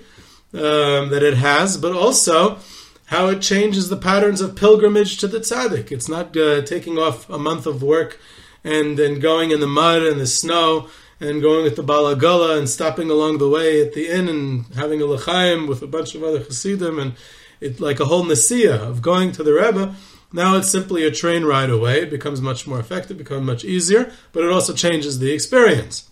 um, 0.54 1.10
that 1.10 1.22
it 1.22 1.34
has, 1.34 1.76
but 1.76 1.92
also 1.92 2.58
how 3.06 3.28
it 3.28 3.42
changes 3.42 3.88
the 3.88 3.96
patterns 3.96 4.40
of 4.40 4.56
pilgrimage 4.56 5.18
to 5.18 5.28
the 5.28 5.38
tzaddik. 5.38 5.92
It's 5.92 6.08
not 6.08 6.34
uh, 6.36 6.62
taking 6.62 6.98
off 6.98 7.28
a 7.28 7.38
month 7.38 7.66
of 7.66 7.82
work 7.82 8.18
and 8.64 8.98
then 8.98 9.20
going 9.20 9.50
in 9.50 9.60
the 9.60 9.66
mud 9.66 10.02
and 10.02 10.18
the 10.18 10.26
snow 10.26 10.88
and 11.20 11.42
going 11.42 11.66
at 11.66 11.76
the 11.76 11.84
Balagala 11.84 12.58
and 12.58 12.68
stopping 12.68 13.10
along 13.10 13.38
the 13.38 13.48
way 13.48 13.80
at 13.80 13.92
the 13.92 14.08
inn 14.08 14.28
and 14.28 14.66
having 14.74 15.02
a 15.02 15.04
l'chaim 15.04 15.66
with 15.66 15.82
a 15.82 15.86
bunch 15.86 16.14
of 16.14 16.22
other 16.22 16.42
chassidim 16.42 16.98
and 16.98 17.14
it 17.60 17.80
like 17.80 18.00
a 18.00 18.06
whole 18.06 18.24
nasiya 18.24 18.80
of 18.80 19.02
going 19.02 19.30
to 19.32 19.42
the 19.42 19.52
Rebbe. 19.52 19.94
Now 20.32 20.56
it's 20.56 20.70
simply 20.70 21.04
a 21.04 21.10
train 21.10 21.44
ride 21.44 21.70
away. 21.70 22.02
It 22.02 22.10
becomes 22.10 22.40
much 22.40 22.66
more 22.66 22.80
effective, 22.80 23.18
becomes 23.18 23.46
much 23.46 23.64
easier, 23.64 24.12
but 24.32 24.44
it 24.44 24.50
also 24.50 24.72
changes 24.72 25.18
the 25.18 25.32
experience. 25.32 26.08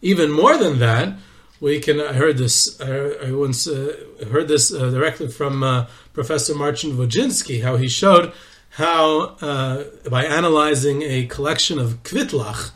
Even 0.00 0.30
more 0.30 0.56
than 0.56 0.78
that, 0.78 1.18
we 1.60 1.78
can. 1.78 2.00
I 2.00 2.14
heard 2.14 2.38
this. 2.38 2.80
I, 2.80 3.32
once 3.32 3.66
uh, 3.66 3.96
heard 4.30 4.48
this 4.48 4.72
uh, 4.72 4.90
directly 4.90 5.28
from 5.28 5.62
uh, 5.62 5.86
Professor 6.12 6.54
Marcin 6.54 6.92
Wodziński, 6.92 7.62
how 7.62 7.76
he 7.76 7.88
showed 7.88 8.32
how 8.70 9.36
uh, 9.40 9.84
by 10.08 10.24
analyzing 10.24 11.02
a 11.02 11.26
collection 11.26 11.78
of 11.78 12.02
kvitlach, 12.02 12.70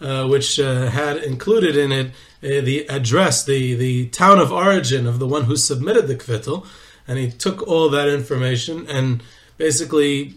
uh, 0.00 0.26
which 0.26 0.58
uh, 0.58 0.86
had 0.86 1.18
included 1.18 1.76
in 1.76 1.92
it 1.92 2.12
the 2.40 2.88
address, 2.88 3.44
the 3.44 3.74
the 3.74 4.06
town 4.08 4.38
of 4.38 4.50
origin 4.50 5.06
of 5.06 5.18
the 5.18 5.26
one 5.26 5.44
who 5.44 5.56
submitted 5.56 6.08
the 6.08 6.16
kvittel, 6.16 6.66
and 7.06 7.18
he 7.18 7.30
took 7.30 7.66
all 7.68 7.90
that 7.90 8.08
information 8.08 8.86
and 8.88 9.22
basically 9.60 10.34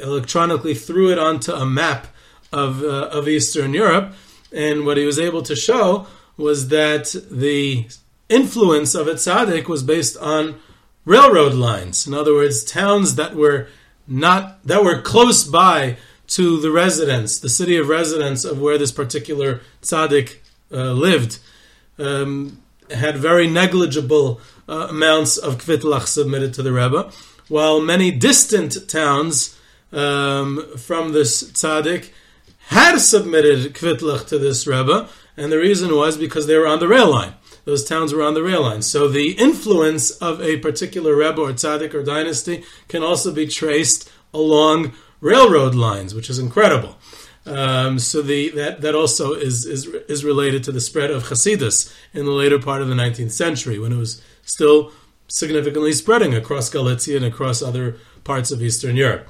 electronically 0.00 0.74
threw 0.74 1.12
it 1.12 1.18
onto 1.18 1.52
a 1.52 1.64
map 1.64 2.08
of 2.52 2.82
of 2.82 3.28
Eastern 3.28 3.72
Europe, 3.72 4.12
and 4.52 4.84
what 4.84 4.96
he 4.96 5.06
was 5.06 5.18
able 5.18 5.42
to 5.42 5.56
show 5.56 6.06
was 6.36 6.68
that 6.68 7.14
the 7.30 7.86
influence 8.28 8.94
of 8.94 9.06
a 9.06 9.14
tzaddik 9.14 9.68
was 9.68 9.82
based 9.82 10.16
on 10.18 10.58
railroad 11.04 11.54
lines. 11.54 12.06
In 12.06 12.14
other 12.14 12.34
words, 12.34 12.64
towns 12.64 13.14
that 13.14 13.34
were 13.34 13.68
not 14.08 14.42
that 14.66 14.82
were 14.82 15.00
close 15.00 15.44
by 15.44 15.96
to 16.26 16.60
the 16.60 16.70
residence, 16.70 17.38
the 17.38 17.56
city 17.60 17.76
of 17.76 17.88
residence 17.88 18.44
of 18.44 18.60
where 18.60 18.78
this 18.78 18.92
particular 18.92 19.60
tzaddik 19.82 20.28
uh, 20.72 20.92
lived, 20.92 21.38
um, 21.98 22.60
had 22.90 23.16
very 23.16 23.46
negligible 23.46 24.40
uh, 24.68 24.88
amounts 24.90 25.36
of 25.36 25.58
kvitlach 25.58 26.06
submitted 26.06 26.52
to 26.54 26.62
the 26.62 26.72
Rebbe, 26.72 27.12
while 27.48 27.80
many 27.80 28.10
distant 28.10 28.88
towns 28.88 29.58
um, 29.92 30.76
from 30.76 31.12
this 31.12 31.42
tzaddik 31.52 32.10
had 32.68 32.98
submitted 32.98 33.74
kvitlach 33.74 34.26
to 34.28 34.38
this 34.38 34.66
Rebbe, 34.66 35.08
and 35.36 35.52
the 35.52 35.58
reason 35.58 35.94
was 35.94 36.16
because 36.16 36.46
they 36.46 36.56
were 36.56 36.66
on 36.66 36.80
the 36.80 36.88
rail 36.88 37.10
line. 37.10 37.34
Those 37.64 37.84
towns 37.84 38.12
were 38.12 38.22
on 38.22 38.34
the 38.34 38.42
rail 38.42 38.62
line. 38.62 38.82
So 38.82 39.08
the 39.08 39.32
influence 39.32 40.10
of 40.10 40.40
a 40.42 40.58
particular 40.58 41.16
Rebbe 41.16 41.40
or 41.40 41.52
Tzaddik 41.52 41.94
or 41.94 42.02
dynasty 42.02 42.64
can 42.88 43.02
also 43.02 43.32
be 43.32 43.46
traced 43.46 44.10
along 44.34 44.92
railroad 45.20 45.74
lines, 45.74 46.14
which 46.14 46.28
is 46.28 46.38
incredible. 46.38 46.98
Um, 47.46 47.98
so 47.98 48.22
the, 48.22 48.50
that, 48.50 48.80
that 48.82 48.94
also 48.94 49.32
is, 49.34 49.66
is, 49.66 49.86
is 49.86 50.24
related 50.24 50.64
to 50.64 50.72
the 50.72 50.80
spread 50.80 51.10
of 51.10 51.24
Hasidus 51.24 51.94
in 52.12 52.24
the 52.24 52.32
later 52.32 52.58
part 52.58 52.82
of 52.82 52.88
the 52.88 52.94
19th 52.94 53.32
century 53.32 53.78
when 53.78 53.92
it 53.92 53.96
was 53.96 54.22
still 54.44 54.92
significantly 55.28 55.92
spreading 55.92 56.34
across 56.34 56.70
Galicia 56.70 57.16
and 57.16 57.24
across 57.24 57.62
other 57.62 57.96
parts 58.24 58.50
of 58.50 58.62
Eastern 58.62 58.96
Europe. 58.96 59.28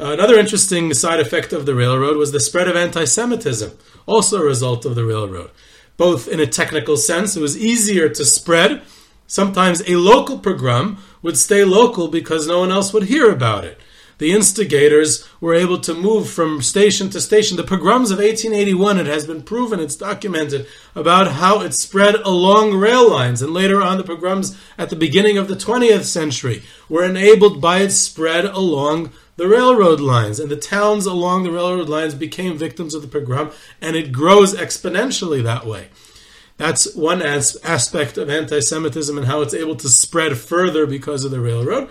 Uh, 0.00 0.12
another 0.12 0.38
interesting 0.38 0.94
side 0.94 1.18
effect 1.18 1.52
of 1.52 1.66
the 1.66 1.74
railroad 1.74 2.16
was 2.16 2.30
the 2.30 2.40
spread 2.40 2.68
of 2.68 2.76
anti 2.76 3.04
Semitism, 3.04 3.76
also 4.06 4.40
a 4.40 4.44
result 4.44 4.84
of 4.84 4.94
the 4.94 5.04
railroad. 5.04 5.50
Both 5.96 6.28
in 6.28 6.38
a 6.38 6.46
technical 6.46 6.96
sense, 6.96 7.36
it 7.36 7.40
was 7.40 7.58
easier 7.58 8.08
to 8.08 8.24
spread. 8.24 8.82
Sometimes 9.26 9.82
a 9.88 9.96
local 9.96 10.38
pogrom 10.38 10.98
would 11.20 11.36
stay 11.36 11.64
local 11.64 12.08
because 12.08 12.46
no 12.46 12.60
one 12.60 12.70
else 12.70 12.92
would 12.92 13.04
hear 13.04 13.30
about 13.30 13.64
it. 13.64 13.80
The 14.18 14.32
instigators 14.32 15.26
were 15.40 15.54
able 15.54 15.78
to 15.80 15.94
move 15.94 16.28
from 16.28 16.60
station 16.60 17.08
to 17.10 17.20
station. 17.20 17.56
The 17.56 17.62
pogroms 17.62 18.10
of 18.10 18.18
1881, 18.18 18.98
it 18.98 19.06
has 19.06 19.26
been 19.26 19.42
proven, 19.42 19.78
it's 19.78 19.96
documented, 19.96 20.66
about 20.94 21.32
how 21.32 21.60
it 21.62 21.72
spread 21.74 22.16
along 22.16 22.74
rail 22.74 23.08
lines. 23.08 23.42
And 23.42 23.54
later 23.54 23.80
on, 23.80 23.96
the 23.96 24.04
pogroms 24.04 24.58
at 24.76 24.90
the 24.90 24.96
beginning 24.96 25.38
of 25.38 25.46
the 25.46 25.54
20th 25.54 26.04
century 26.04 26.62
were 26.88 27.04
enabled 27.04 27.60
by 27.60 27.78
its 27.78 27.94
spread 27.94 28.44
along 28.44 29.12
the 29.36 29.48
railroad 29.48 30.00
lines, 30.00 30.40
and 30.40 30.50
the 30.50 30.56
towns 30.56 31.06
along 31.06 31.44
the 31.44 31.52
railroad 31.52 31.88
lines 31.88 32.12
became 32.12 32.58
victims 32.58 32.92
of 32.92 33.02
the 33.02 33.08
pogrom, 33.08 33.52
and 33.80 33.94
it 33.94 34.10
grows 34.10 34.52
exponentially 34.52 35.44
that 35.44 35.64
way. 35.64 35.88
That's 36.56 36.92
one 36.96 37.22
as- 37.22 37.56
aspect 37.62 38.18
of 38.18 38.28
anti 38.28 38.58
Semitism 38.58 39.16
and 39.16 39.28
how 39.28 39.40
it's 39.42 39.54
able 39.54 39.76
to 39.76 39.88
spread 39.88 40.36
further 40.36 40.86
because 40.86 41.24
of 41.24 41.30
the 41.30 41.40
railroad, 41.40 41.88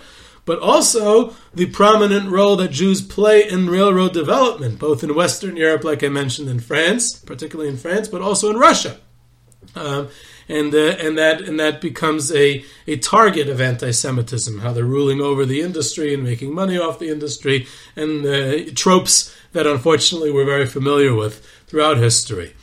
but 0.48 0.60
also 0.60 1.34
the 1.52 1.66
prominent 1.66 2.30
role 2.30 2.56
that 2.56 2.70
Jews 2.70 3.02
play 3.02 3.46
in 3.46 3.68
railroad 3.68 4.14
development, 4.14 4.78
both 4.78 5.04
in 5.04 5.14
Western 5.14 5.58
Europe, 5.58 5.84
like 5.84 6.02
I 6.02 6.08
mentioned, 6.08 6.48
in 6.48 6.58
France, 6.58 7.18
particularly 7.18 7.70
in 7.70 7.76
France, 7.76 8.08
but 8.08 8.22
also 8.22 8.48
in 8.48 8.56
Russia. 8.56 8.96
Um, 9.76 10.08
and 10.48 10.74
uh, 10.74 10.96
and 11.04 11.18
that 11.18 11.42
and 11.42 11.60
that 11.60 11.82
becomes 11.82 12.32
a, 12.32 12.64
a 12.86 12.96
target 12.96 13.50
of 13.50 13.60
anti-Semitism. 13.60 14.60
How 14.60 14.72
they're 14.72 14.84
ruling 14.84 15.20
over 15.20 15.44
the 15.44 15.60
industry 15.60 16.14
and 16.14 16.24
making 16.24 16.54
money 16.54 16.78
off 16.78 16.98
the 16.98 17.10
industry, 17.10 17.66
and 17.94 18.24
uh, 18.24 18.72
tropes 18.74 19.36
that 19.52 19.66
unfortunately 19.66 20.30
we're 20.30 20.46
very 20.46 20.64
familiar 20.64 21.14
with 21.14 21.44
throughout 21.66 21.98
history. 21.98 22.54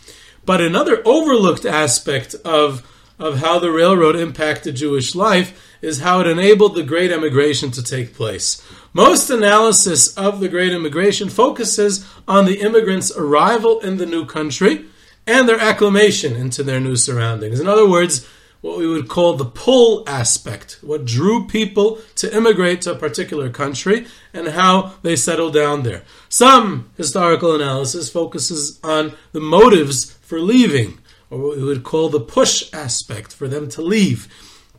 But 0.43 0.59
another 0.59 1.03
overlooked 1.05 1.67
aspect 1.67 2.33
of 2.43 2.81
of 3.19 3.37
how 3.37 3.59
the 3.59 3.71
railroad 3.71 4.15
impacted 4.15 4.75
Jewish 4.75 5.13
life 5.13 5.74
is 5.85 5.99
how 5.99 6.19
it 6.19 6.27
enabled 6.27 6.75
the 6.75 6.83
Great 6.83 7.11
Immigration 7.11 7.69
to 7.71 7.83
take 7.83 8.15
place. 8.15 8.61
Most 8.91 9.29
analysis 9.29 10.17
of 10.17 10.39
the 10.39 10.49
Great 10.49 10.73
Immigration 10.73 11.29
focuses 11.29 12.05
on 12.27 12.45
the 12.45 12.59
immigrants' 12.61 13.15
arrival 13.15 13.79
in 13.81 13.97
the 13.97 14.05
new 14.05 14.25
country 14.25 14.85
and 15.27 15.47
their 15.47 15.59
acclimation 15.59 16.35
into 16.35 16.63
their 16.63 16.79
new 16.79 16.95
surroundings. 16.95 17.59
In 17.59 17.67
other 17.67 17.87
words, 17.87 18.27
what 18.61 18.79
we 18.79 18.87
would 18.87 19.07
call 19.07 19.35
the 19.35 19.45
pull 19.45 20.03
aspect, 20.07 20.79
what 20.81 21.05
drew 21.05 21.45
people 21.45 21.99
to 22.15 22.35
immigrate 22.35 22.81
to 22.81 22.91
a 22.91 22.97
particular 22.97 23.47
country 23.49 24.07
and 24.33 24.47
how 24.47 24.93
they 25.03 25.15
settled 25.15 25.53
down 25.53 25.83
there. 25.83 26.01
Some 26.29 26.89
historical 26.97 27.53
analysis 27.53 28.09
focuses 28.09 28.79
on 28.83 29.13
the 29.33 29.39
motives 29.39 30.13
for 30.21 30.39
leaving, 30.39 30.97
or 31.29 31.37
what 31.37 31.57
we 31.57 31.63
would 31.63 31.83
call 31.83 32.09
the 32.09 32.19
push 32.19 32.73
aspect 32.73 33.31
for 33.33 33.47
them 33.47 33.69
to 33.69 33.83
leave, 33.83 34.27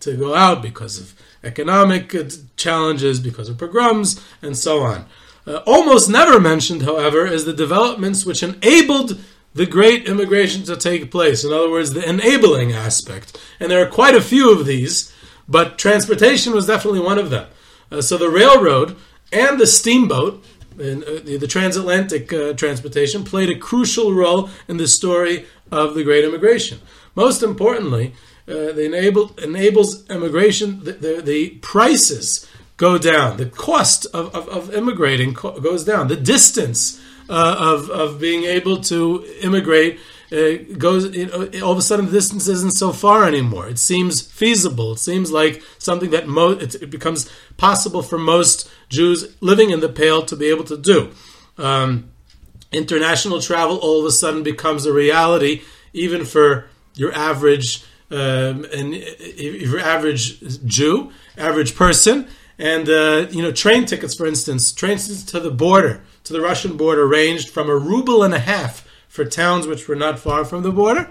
to 0.07 0.17
go 0.17 0.35
out 0.35 0.63
because 0.63 0.99
of 0.99 1.15
economic 1.45 2.15
uh, 2.15 2.25
challenges, 2.57 3.21
because 3.21 3.49
of 3.49 3.59
pogroms, 3.59 4.21
and 4.43 4.57
so 4.57 4.83
on. 4.83 5.05
Uh, 5.47 5.59
almost 5.67 6.09
never 6.11 6.41
mentioned, 6.41 6.83
however, 6.83 7.27
is 7.27 7.45
the 7.45 7.53
developments 7.53 8.27
which 8.27 8.43
enabled 8.43 9.21
the 9.55 9.67
great 9.67 10.07
immigration 10.07 10.65
to 10.65 10.77
take 10.77 11.11
place. 11.11 11.45
In 11.45 11.53
other 11.53 11.71
words, 11.71 11.93
the 11.93 12.07
enabling 12.07 12.73
aspect. 12.73 13.39
And 13.61 13.71
there 13.71 13.83
are 13.83 13.91
quite 13.91 14.15
a 14.15 14.21
few 14.21 14.53
of 14.53 14.67
these, 14.67 15.13
but 15.49 15.79
transportation 15.79 16.53
was 16.53 16.67
definitely 16.67 17.01
one 17.01 17.19
of 17.19 17.31
them. 17.31 17.49
Uh, 17.91 18.03
so 18.03 18.19
the 18.19 18.29
railroad 18.29 18.97
and 19.33 19.59
the 19.59 19.67
steamboat, 19.67 20.45
and, 20.79 21.05
uh, 21.05 21.21
the, 21.25 21.39
the, 21.39 21.47
transatlantic 21.47 22.33
uh, 22.33 22.53
transportation, 22.53 23.25
played 23.25 23.49
a 23.49 23.59
crucial 23.59 24.13
role 24.13 24.51
in 24.69 24.77
the 24.77 24.89
story 24.89 25.47
of 25.73 25.95
the 25.95 26.05
great 26.05 26.25
immigration. 26.25 26.81
Most 27.15 27.43
importantly, 27.43 28.15
uh, 28.49 28.73
they 28.73 28.87
enable, 28.87 29.33
enables 29.39 30.09
immigration, 30.09 30.85
the, 30.85 30.93
the, 30.93 31.23
the, 31.23 31.51
prices 31.63 32.47
go 32.77 32.97
down, 32.99 33.37
the 33.39 33.47
cost 33.47 34.07
of, 34.15 34.35
of, 34.35 34.49
of 34.49 34.75
immigrating 34.75 35.35
co- 35.35 35.59
goes 35.61 35.85
down, 35.85 36.09
the 36.09 36.17
distance 36.17 37.01
uh, 37.29 37.57
of 37.59 37.91
of 37.91 38.21
being 38.21 38.45
able 38.45 38.81
to 38.81 39.27
immigrate 39.41 39.99
uh, 40.33 40.57
goes 40.79 41.15
you 41.15 41.27
know, 41.27 41.49
all 41.65 41.73
of 41.73 41.79
a 41.79 41.83
sudden 41.83 42.07
the 42.07 42.13
distance 42.13 42.49
isn't 42.49 42.73
so 42.73 42.93
far 42.93 43.25
anymore. 43.25 43.69
It 43.69 43.79
seems 43.79 44.21
feasible. 44.21 44.93
It 44.93 44.99
seems 44.99 45.31
like 45.31 45.63
something 45.79 46.11
that 46.11 46.27
mo- 46.27 46.51
it, 46.51 46.75
it 46.77 46.91
becomes 46.91 47.31
possible 47.57 48.03
for 48.03 48.19
most 48.19 48.69
Jews 48.89 49.37
living 49.41 49.71
in 49.71 49.81
the 49.81 49.89
Pale 49.89 50.27
to 50.27 50.37
be 50.37 50.47
able 50.47 50.65
to 50.65 50.77
do. 50.77 51.13
Um, 51.59 52.11
international 52.73 53.41
travel 53.41 53.77
all 53.77 54.01
of 54.01 54.07
a 54.07 54.11
sudden 54.11 54.43
becomes 54.43 54.85
a 54.85 54.93
reality, 54.93 55.63
even 55.93 56.25
for 56.25 56.69
your 56.95 57.13
average 57.13 57.85
um, 58.11 58.65
your 59.37 59.81
average 59.81 60.41
Jew, 60.65 61.13
average 61.37 61.75
person. 61.75 62.29
And 62.59 62.89
uh, 62.89 63.27
you 63.31 63.43
know, 63.43 63.53
train 63.53 63.85
tickets, 63.85 64.15
for 64.15 64.27
instance, 64.27 64.73
trains 64.73 65.25
to 65.25 65.41
the 65.41 65.51
border 65.51 66.03
to 66.27 66.33
the 66.33 66.41
Russian 66.41 66.77
border 66.77 67.07
ranged 67.07 67.49
from 67.49 67.71
a 67.71 67.77
ruble 67.77 68.25
and 68.25 68.35
a 68.35 68.41
half 68.41 68.87
for 69.09 69.25
towns 69.25 69.67
which 69.67 69.87
were 69.87 69.95
not 69.95 70.19
far 70.19 70.45
from 70.45 70.65
the 70.65 70.73
border, 70.73 71.09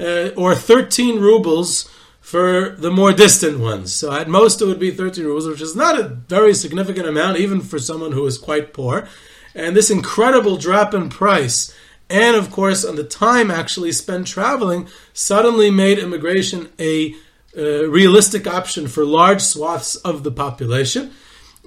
uh, 0.00 0.30
or 0.36 0.54
13 0.54 1.20
rubles 1.20 1.88
for 2.18 2.70
the 2.70 2.90
more 2.90 3.12
distant 3.12 3.60
ones. 3.60 3.92
So 3.92 4.10
at 4.10 4.26
most 4.26 4.62
it 4.62 4.64
would 4.64 4.80
be 4.80 4.90
13 4.90 5.24
rubles, 5.24 5.46
which 5.46 5.60
is 5.60 5.76
not 5.76 6.00
a 6.00 6.08
very 6.08 6.54
significant 6.54 7.06
amount, 7.06 7.36
even 7.38 7.60
for 7.60 7.78
someone 7.78 8.12
who 8.12 8.24
is 8.26 8.38
quite 8.38 8.72
poor. 8.72 9.06
And 9.54 9.76
this 9.76 9.90
incredible 9.90 10.56
drop 10.56 10.94
in 10.94 11.10
price, 11.10 11.74
and 12.10 12.36
of 12.36 12.50
course, 12.50 12.84
on 12.84 12.96
the 12.96 13.04
time 13.04 13.50
actually 13.50 13.92
spent 13.92 14.26
traveling, 14.26 14.88
suddenly 15.12 15.70
made 15.70 15.98
immigration 15.98 16.70
a 16.78 17.14
uh, 17.56 17.88
realistic 17.88 18.46
option 18.46 18.88
for 18.88 19.04
large 19.04 19.40
swaths 19.40 19.96
of 19.96 20.22
the 20.22 20.30
population 20.30 21.12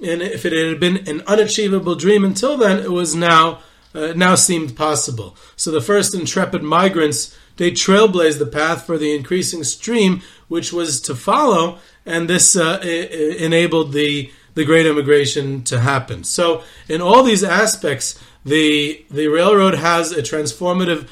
and 0.02 0.20
if 0.20 0.44
it 0.44 0.52
had 0.52 0.80
been 0.80 1.08
an 1.08 1.22
unachievable 1.26 1.94
dream 1.94 2.24
until 2.24 2.56
then, 2.56 2.80
it 2.80 2.90
was 2.90 3.14
now 3.14 3.60
uh, 3.94 4.12
now 4.16 4.34
seemed 4.34 4.74
possible. 4.74 5.36
So 5.54 5.70
the 5.70 5.80
first 5.80 6.14
intrepid 6.14 6.62
migrants 6.62 7.36
they 7.58 7.70
trailblazed 7.70 8.38
the 8.38 8.46
path 8.46 8.86
for 8.86 8.96
the 8.96 9.14
increasing 9.14 9.62
stream, 9.62 10.22
which 10.48 10.72
was 10.72 11.02
to 11.02 11.14
follow, 11.14 11.78
and 12.06 12.28
this 12.28 12.56
uh, 12.56 12.80
enabled 12.82 13.92
the 13.92 14.32
the 14.54 14.64
great 14.64 14.86
immigration 14.86 15.62
to 15.64 15.80
happen. 15.80 16.24
So 16.24 16.62
in 16.88 17.00
all 17.00 17.22
these 17.22 17.44
aspects, 17.44 18.18
the 18.44 19.04
the 19.10 19.28
railroad 19.28 19.74
has 19.74 20.12
a 20.12 20.22
transformative 20.22 21.08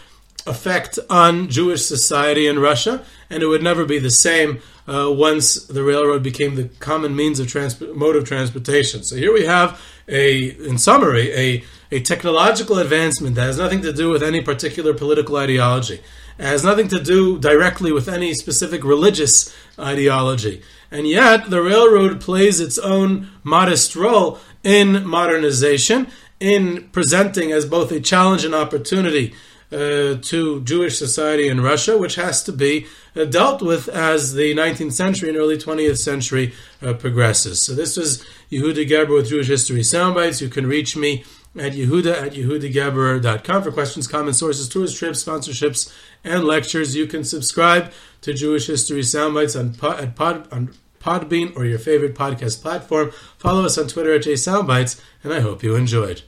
effect 0.46 0.98
on 1.08 1.48
Jewish 1.48 1.84
society 1.84 2.46
in 2.46 2.58
Russia, 2.58 3.04
and 3.28 3.42
it 3.42 3.46
would 3.46 3.62
never 3.62 3.84
be 3.84 3.98
the 3.98 4.10
same 4.10 4.60
uh, 4.88 5.10
once 5.10 5.66
the 5.66 5.84
railroad 5.84 6.22
became 6.22 6.56
the 6.56 6.68
common 6.80 7.14
means 7.14 7.38
of 7.38 7.46
transport, 7.46 7.94
mode 7.94 8.16
of 8.16 8.24
transportation. 8.24 9.02
So 9.02 9.16
here 9.16 9.32
we 9.32 9.46
have 9.46 9.80
a, 10.08 10.50
in 10.66 10.78
summary, 10.78 11.32
a, 11.32 11.64
a 11.92 12.00
technological 12.00 12.78
advancement 12.78 13.36
that 13.36 13.46
has 13.46 13.58
nothing 13.58 13.82
to 13.82 13.92
do 13.92 14.10
with 14.10 14.22
any 14.22 14.40
particular 14.40 14.92
political 14.92 15.36
ideology. 15.36 16.00
It 16.38 16.44
has 16.44 16.64
nothing 16.64 16.88
to 16.88 17.00
do 17.00 17.38
directly 17.38 17.92
with 17.92 18.08
any 18.08 18.34
specific 18.34 18.82
religious 18.82 19.54
ideology. 19.78 20.62
And 20.90 21.06
yet, 21.06 21.50
the 21.50 21.62
railroad 21.62 22.20
plays 22.20 22.58
its 22.58 22.78
own 22.78 23.30
modest 23.44 23.94
role 23.94 24.40
in 24.64 25.06
modernization, 25.06 26.08
in 26.40 26.88
presenting 26.88 27.52
as 27.52 27.66
both 27.66 27.92
a 27.92 28.00
challenge 28.00 28.44
and 28.44 28.54
opportunity 28.54 29.34
uh, 29.72 30.16
to 30.20 30.62
Jewish 30.64 30.98
society 30.98 31.46
in 31.46 31.60
Russia, 31.60 31.96
which 31.96 32.16
has 32.16 32.42
to 32.44 32.52
be 32.52 32.86
uh, 33.14 33.24
dealt 33.24 33.62
with 33.62 33.88
as 33.88 34.34
the 34.34 34.54
19th 34.54 34.92
century 34.92 35.28
and 35.28 35.38
early 35.38 35.56
20th 35.56 35.98
century 35.98 36.52
uh, 36.82 36.94
progresses. 36.94 37.62
So 37.62 37.74
this 37.74 37.96
was 37.96 38.24
Yehuda 38.50 38.88
Geberer 38.88 39.14
with 39.14 39.28
Jewish 39.28 39.46
History 39.46 39.80
Soundbites. 39.80 40.40
You 40.40 40.48
can 40.48 40.66
reach 40.66 40.96
me 40.96 41.24
at 41.56 41.72
yehuda 41.72 42.22
at 42.22 42.32
yehudageberer.com 42.32 43.62
for 43.62 43.72
questions, 43.72 44.06
comments, 44.06 44.38
sources, 44.38 44.68
tours, 44.68 44.96
trips, 44.96 45.22
sponsorships, 45.22 45.92
and 46.24 46.44
lectures. 46.44 46.96
You 46.96 47.06
can 47.06 47.24
subscribe 47.24 47.92
to 48.22 48.34
Jewish 48.34 48.66
History 48.66 49.02
Soundbites 49.02 49.58
on, 49.58 49.98
at 49.98 50.16
pod, 50.16 50.52
on 50.52 50.74
Podbean 51.00 51.56
or 51.56 51.64
your 51.64 51.78
favorite 51.78 52.14
podcast 52.14 52.62
platform. 52.62 53.10
Follow 53.38 53.64
us 53.64 53.78
on 53.78 53.88
Twitter 53.88 54.14
at 54.14 54.22
JSoundbites, 54.22 55.00
and 55.24 55.32
I 55.32 55.40
hope 55.40 55.62
you 55.62 55.74
enjoyed. 55.74 56.22